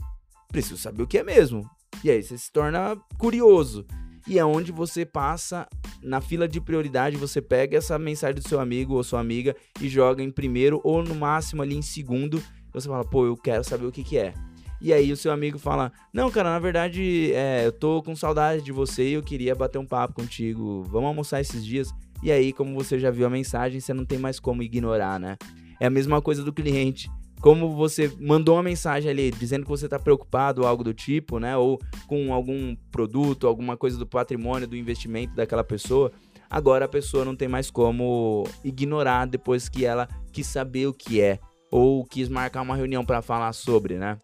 preciso 0.48 0.76
saber 0.76 1.02
o 1.02 1.06
que 1.06 1.18
é 1.18 1.24
mesmo. 1.24 1.68
E 2.04 2.10
aí 2.10 2.22
você 2.22 2.36
se 2.36 2.52
torna 2.52 2.96
curioso. 3.18 3.86
E 4.28 4.38
é 4.38 4.44
onde 4.44 4.72
você 4.72 5.06
passa 5.06 5.68
na 6.02 6.20
fila 6.20 6.48
de 6.48 6.60
prioridade, 6.60 7.16
você 7.16 7.40
pega 7.40 7.78
essa 7.78 7.96
mensagem 7.98 8.34
do 8.34 8.46
seu 8.46 8.58
amigo 8.58 8.94
ou 8.94 9.04
sua 9.04 9.20
amiga 9.20 9.54
e 9.80 9.88
joga 9.88 10.22
em 10.22 10.30
primeiro 10.30 10.80
ou 10.82 11.02
no 11.02 11.14
máximo 11.14 11.62
ali 11.62 11.76
em 11.76 11.82
segundo. 11.82 12.42
Você 12.72 12.88
fala, 12.88 13.04
pô, 13.04 13.24
eu 13.24 13.36
quero 13.36 13.62
saber 13.62 13.86
o 13.86 13.92
que, 13.92 14.02
que 14.02 14.18
é. 14.18 14.34
E 14.80 14.92
aí 14.92 15.10
o 15.10 15.16
seu 15.16 15.32
amigo 15.32 15.58
fala: 15.58 15.90
Não, 16.12 16.30
cara, 16.30 16.50
na 16.50 16.58
verdade, 16.58 17.32
é, 17.32 17.66
eu 17.66 17.72
tô 17.72 18.02
com 18.02 18.14
saudade 18.14 18.62
de 18.62 18.72
você 18.72 19.08
e 19.08 19.12
eu 19.14 19.22
queria 19.22 19.54
bater 19.54 19.78
um 19.78 19.86
papo 19.86 20.14
contigo. 20.14 20.82
Vamos 20.84 21.08
almoçar 21.08 21.40
esses 21.40 21.64
dias. 21.64 21.92
E 22.22 22.32
aí, 22.32 22.52
como 22.52 22.74
você 22.74 22.98
já 22.98 23.10
viu 23.10 23.26
a 23.26 23.30
mensagem, 23.30 23.80
você 23.80 23.92
não 23.92 24.04
tem 24.04 24.18
mais 24.18 24.40
como 24.40 24.62
ignorar, 24.62 25.20
né? 25.20 25.36
É 25.78 25.86
a 25.86 25.90
mesma 25.90 26.20
coisa 26.22 26.42
do 26.42 26.52
cliente. 26.52 27.10
Como 27.40 27.74
você 27.74 28.10
mandou 28.18 28.56
uma 28.56 28.62
mensagem 28.62 29.10
ali 29.10 29.30
dizendo 29.30 29.64
que 29.64 29.68
você 29.68 29.84
está 29.84 29.98
preocupado 29.98 30.62
ou 30.62 30.66
algo 30.66 30.82
do 30.82 30.94
tipo, 30.94 31.38
né? 31.38 31.56
Ou 31.56 31.78
com 32.06 32.32
algum 32.32 32.74
produto, 32.90 33.46
alguma 33.46 33.76
coisa 33.76 33.98
do 33.98 34.06
patrimônio, 34.06 34.66
do 34.66 34.76
investimento 34.76 35.34
daquela 35.34 35.62
pessoa. 35.62 36.10
Agora 36.48 36.86
a 36.86 36.88
pessoa 36.88 37.24
não 37.24 37.36
tem 37.36 37.48
mais 37.48 37.70
como 37.70 38.44
ignorar 38.64 39.26
depois 39.26 39.68
que 39.68 39.84
ela 39.84 40.08
quis 40.32 40.46
saber 40.46 40.86
o 40.86 40.94
que 40.94 41.20
é 41.20 41.38
ou 41.70 42.04
quis 42.04 42.28
marcar 42.28 42.62
uma 42.62 42.76
reunião 42.76 43.04
para 43.04 43.20
falar 43.20 43.52
sobre, 43.52 43.98
né? 43.98 44.16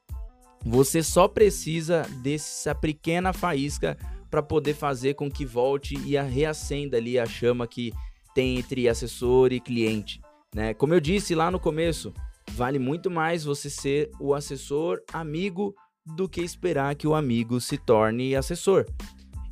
Você 0.64 1.02
só 1.02 1.26
precisa 1.26 2.06
dessa 2.22 2.74
pequena 2.74 3.32
faísca 3.32 3.96
para 4.32 4.42
poder 4.42 4.72
fazer 4.72 5.12
com 5.12 5.30
que 5.30 5.44
volte 5.44 5.94
e 6.06 6.16
a 6.16 6.22
reacenda 6.22 6.96
ali 6.96 7.18
a 7.18 7.26
chama 7.26 7.66
que 7.66 7.92
tem 8.34 8.58
entre 8.58 8.88
assessor 8.88 9.52
e 9.52 9.60
cliente, 9.60 10.22
né? 10.54 10.72
Como 10.72 10.94
eu 10.94 11.00
disse 11.00 11.34
lá 11.34 11.50
no 11.50 11.60
começo, 11.60 12.14
vale 12.52 12.78
muito 12.78 13.10
mais 13.10 13.44
você 13.44 13.68
ser 13.68 14.10
o 14.18 14.32
assessor 14.32 15.02
amigo 15.12 15.74
do 16.16 16.26
que 16.26 16.40
esperar 16.40 16.94
que 16.94 17.06
o 17.06 17.14
amigo 17.14 17.60
se 17.60 17.76
torne 17.76 18.34
assessor. 18.34 18.86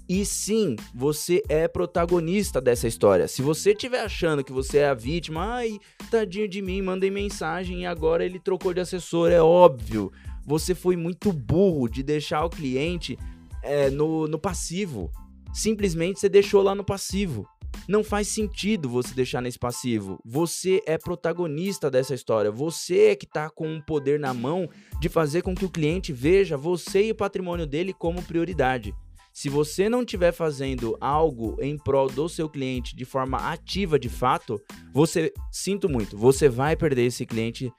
E 0.09 0.25
sim, 0.25 0.77
você 0.95 1.43
é 1.47 1.69
protagonista 1.69 2.59
dessa 2.59 2.89
história. 2.89 3.29
Se 3.29 3.43
você 3.43 3.73
estiver 3.73 4.01
achando 4.01 4.43
que 4.43 4.51
você 4.51 4.79
é 4.79 4.89
a 4.89 4.95
vítima, 4.95 5.45
ai, 5.45 5.79
tadinho 6.11 6.49
de 6.49 6.63
mim, 6.63 6.81
mandei 6.81 7.11
mensagem 7.11 7.83
e 7.83 7.87
agora 7.87 8.25
ele 8.25 8.41
trocou 8.41 8.73
de 8.73 8.81
assessor, 8.81 9.31
é 9.31 9.43
óbvio 9.43 10.11
você 10.51 10.75
foi 10.75 10.97
muito 10.97 11.33
burro 11.33 11.89
de 11.89 12.03
deixar 12.03 12.45
o 12.45 12.51
cliente 12.51 13.17
é, 13.63 13.91
no, 13.91 14.27
no 14.27 14.39
passivo. 14.39 15.11
Simplesmente 15.53 16.21
você 16.21 16.29
deixou 16.29 16.63
lá 16.63 16.75
no 16.75 16.85
passivo. 16.85 17.47
Não 17.89 18.05
faz 18.05 18.29
sentido 18.29 18.89
você 18.89 19.15
deixar 19.15 19.41
nesse 19.41 19.59
passivo. 19.59 20.19
Você 20.25 20.83
é 20.87 20.99
protagonista 20.99 21.91
dessa 21.91 22.15
história. 22.15 22.51
Você 22.51 23.09
é 23.09 23.17
que 23.17 23.25
está 23.25 23.49
com 23.51 23.77
o 23.77 23.83
poder 23.83 24.19
na 24.19 24.35
mão 24.35 24.69
de 25.01 25.09
fazer 25.09 25.43
com 25.43 25.55
que 25.55 25.65
o 25.65 25.71
cliente 25.71 26.13
veja 26.13 26.57
você 26.57 27.07
e 27.07 27.11
o 27.11 27.17
patrimônio 27.17 27.67
dele 27.67 27.93
como 27.93 28.23
prioridade. 28.23 28.95
Se 29.33 29.49
você 29.49 29.89
não 29.89 30.01
estiver 30.01 30.33
fazendo 30.33 30.97
algo 31.01 31.57
em 31.61 31.79
prol 31.79 32.09
do 32.09 32.29
seu 32.29 32.49
cliente 32.49 32.97
de 32.97 33.05
forma 33.05 33.39
ativa 33.39 33.99
de 33.99 34.09
fato, 34.09 34.61
você, 34.93 35.33
sinto 35.53 35.89
muito, 35.89 36.17
você 36.17 36.49
vai 36.49 36.77
perder 36.77 37.07
esse 37.07 37.25
cliente 37.25 37.73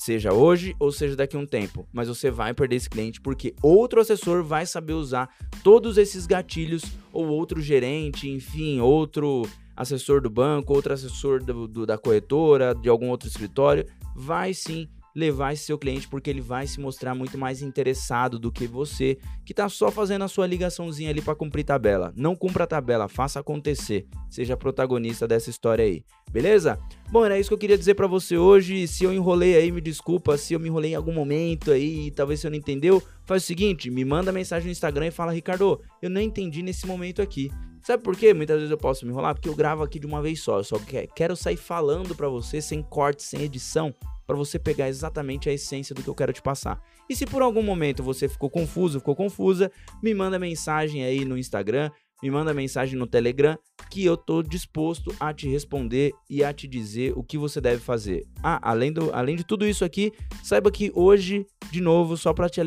seja 0.00 0.32
hoje 0.32 0.74
ou 0.80 0.90
seja 0.90 1.14
daqui 1.14 1.36
a 1.36 1.38
um 1.38 1.44
tempo, 1.44 1.86
mas 1.92 2.08
você 2.08 2.30
vai 2.30 2.54
perder 2.54 2.76
esse 2.76 2.88
cliente 2.88 3.20
porque 3.20 3.54
outro 3.62 4.00
assessor 4.00 4.42
vai 4.42 4.64
saber 4.64 4.94
usar 4.94 5.28
todos 5.62 5.98
esses 5.98 6.26
gatilhos 6.26 6.82
ou 7.12 7.28
outro 7.28 7.60
gerente, 7.60 8.26
enfim, 8.26 8.80
outro 8.80 9.42
assessor 9.76 10.22
do 10.22 10.30
banco, 10.30 10.72
outro 10.72 10.94
assessor 10.94 11.44
do, 11.44 11.68
do, 11.68 11.84
da 11.84 11.98
corretora, 11.98 12.74
de 12.74 12.88
algum 12.88 13.10
outro 13.10 13.28
escritório, 13.28 13.84
vai 14.16 14.54
sim 14.54 14.88
levar 15.14 15.52
esse 15.52 15.64
seu 15.64 15.78
cliente 15.78 16.08
porque 16.08 16.30
ele 16.30 16.40
vai 16.40 16.66
se 16.66 16.80
mostrar 16.80 17.14
muito 17.14 17.36
mais 17.36 17.62
interessado 17.62 18.38
do 18.38 18.52
que 18.52 18.66
você 18.66 19.18
que 19.44 19.52
está 19.52 19.68
só 19.68 19.90
fazendo 19.90 20.22
a 20.22 20.28
sua 20.28 20.46
ligaçãozinha 20.46 21.10
ali 21.10 21.20
para 21.20 21.34
cumprir 21.34 21.64
tabela. 21.64 22.12
Não 22.16 22.36
cumpra 22.36 22.66
tabela, 22.66 23.08
faça 23.08 23.40
acontecer. 23.40 24.06
Seja 24.28 24.56
protagonista 24.56 25.26
dessa 25.26 25.50
história 25.50 25.84
aí. 25.84 26.04
Beleza? 26.30 26.78
Bom, 27.10 27.24
era 27.24 27.38
isso 27.38 27.50
que 27.50 27.54
eu 27.54 27.58
queria 27.58 27.76
dizer 27.76 27.94
para 27.94 28.06
você 28.06 28.36
hoje. 28.36 28.86
Se 28.86 29.02
eu 29.02 29.12
enrolei 29.12 29.56
aí, 29.56 29.72
me 29.72 29.80
desculpa. 29.80 30.36
Se 30.38 30.54
eu 30.54 30.60
me 30.60 30.68
enrolei 30.68 30.92
em 30.92 30.94
algum 30.94 31.12
momento 31.12 31.72
aí, 31.72 32.10
talvez 32.12 32.40
você 32.40 32.48
não 32.48 32.56
entendeu, 32.56 33.02
faz 33.24 33.42
o 33.42 33.46
seguinte, 33.46 33.90
me 33.90 34.04
manda 34.04 34.30
mensagem 34.30 34.66
no 34.66 34.72
Instagram 34.72 35.08
e 35.08 35.10
fala: 35.10 35.32
"Ricardo, 35.32 35.80
eu 36.00 36.08
não 36.08 36.20
entendi 36.20 36.62
nesse 36.62 36.86
momento 36.86 37.20
aqui". 37.20 37.50
Sabe 37.82 38.02
por 38.02 38.14
quê? 38.14 38.34
Muitas 38.34 38.56
vezes 38.58 38.70
eu 38.70 38.76
posso 38.76 39.06
me 39.06 39.10
enrolar 39.10 39.34
porque 39.34 39.48
eu 39.48 39.54
gravo 39.54 39.82
aqui 39.82 39.98
de 39.98 40.06
uma 40.06 40.20
vez 40.20 40.40
só. 40.40 40.58
Eu 40.58 40.64
só 40.64 40.78
quero 41.14 41.34
sair 41.34 41.56
falando 41.56 42.14
para 42.14 42.28
você 42.28 42.60
sem 42.60 42.82
corte, 42.82 43.22
sem 43.22 43.42
edição 43.42 43.94
para 44.30 44.38
você 44.38 44.60
pegar 44.60 44.88
exatamente 44.88 45.48
a 45.48 45.52
essência 45.52 45.92
do 45.92 46.04
que 46.04 46.08
eu 46.08 46.14
quero 46.14 46.32
te 46.32 46.40
passar. 46.40 46.80
E 47.08 47.16
se 47.16 47.26
por 47.26 47.42
algum 47.42 47.64
momento 47.64 48.00
você 48.00 48.28
ficou 48.28 48.48
confuso, 48.48 49.00
ficou 49.00 49.16
confusa, 49.16 49.72
me 50.00 50.14
manda 50.14 50.38
mensagem 50.38 51.02
aí 51.02 51.24
no 51.24 51.36
Instagram, 51.36 51.90
me 52.22 52.30
manda 52.30 52.54
mensagem 52.54 52.96
no 52.96 53.08
Telegram, 53.08 53.58
que 53.90 54.04
eu 54.04 54.16
tô 54.16 54.40
disposto 54.40 55.12
a 55.18 55.34
te 55.34 55.48
responder 55.48 56.12
e 56.28 56.44
a 56.44 56.52
te 56.52 56.68
dizer 56.68 57.12
o 57.16 57.24
que 57.24 57.36
você 57.36 57.60
deve 57.60 57.80
fazer. 57.82 58.24
Ah, 58.40 58.60
além, 58.70 58.92
do, 58.92 59.12
além 59.12 59.34
de 59.34 59.42
tudo 59.42 59.66
isso 59.66 59.84
aqui, 59.84 60.12
saiba 60.44 60.70
que 60.70 60.92
hoje, 60.94 61.44
de 61.72 61.80
novo, 61.80 62.16
só 62.16 62.32
para 62.32 62.48
te 62.48 62.60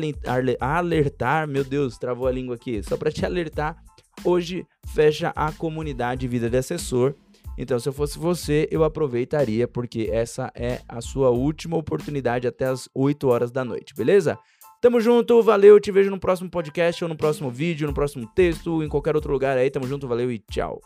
alertar, 0.60 1.48
meu 1.48 1.64
Deus, 1.64 1.96
travou 1.96 2.26
a 2.26 2.32
língua 2.32 2.56
aqui, 2.56 2.82
só 2.82 2.98
para 2.98 3.10
te 3.10 3.24
alertar, 3.24 3.74
hoje 4.22 4.66
fecha 4.94 5.32
a 5.34 5.50
comunidade 5.50 6.28
Vida 6.28 6.50
de 6.50 6.58
Assessor 6.58 7.14
então, 7.56 7.78
se 7.78 7.88
eu 7.88 7.92
fosse 7.92 8.18
você, 8.18 8.68
eu 8.70 8.84
aproveitaria, 8.84 9.68
porque 9.68 10.08
essa 10.12 10.50
é 10.54 10.80
a 10.88 11.00
sua 11.00 11.30
última 11.30 11.76
oportunidade 11.76 12.46
até 12.46 12.66
as 12.66 12.88
8 12.94 13.28
horas 13.28 13.50
da 13.50 13.64
noite, 13.64 13.94
beleza? 13.94 14.38
Tamo 14.80 15.00
junto, 15.00 15.42
valeu, 15.42 15.80
te 15.80 15.90
vejo 15.90 16.10
no 16.10 16.20
próximo 16.20 16.50
podcast 16.50 17.02
ou 17.02 17.08
no 17.08 17.16
próximo 17.16 17.50
vídeo, 17.50 17.86
no 17.86 17.94
próximo 17.94 18.26
texto, 18.34 18.82
em 18.82 18.88
qualquer 18.88 19.16
outro 19.16 19.32
lugar 19.32 19.56
aí. 19.56 19.70
Tamo 19.70 19.86
junto, 19.86 20.06
valeu 20.06 20.30
e 20.30 20.38
tchau. 20.38 20.78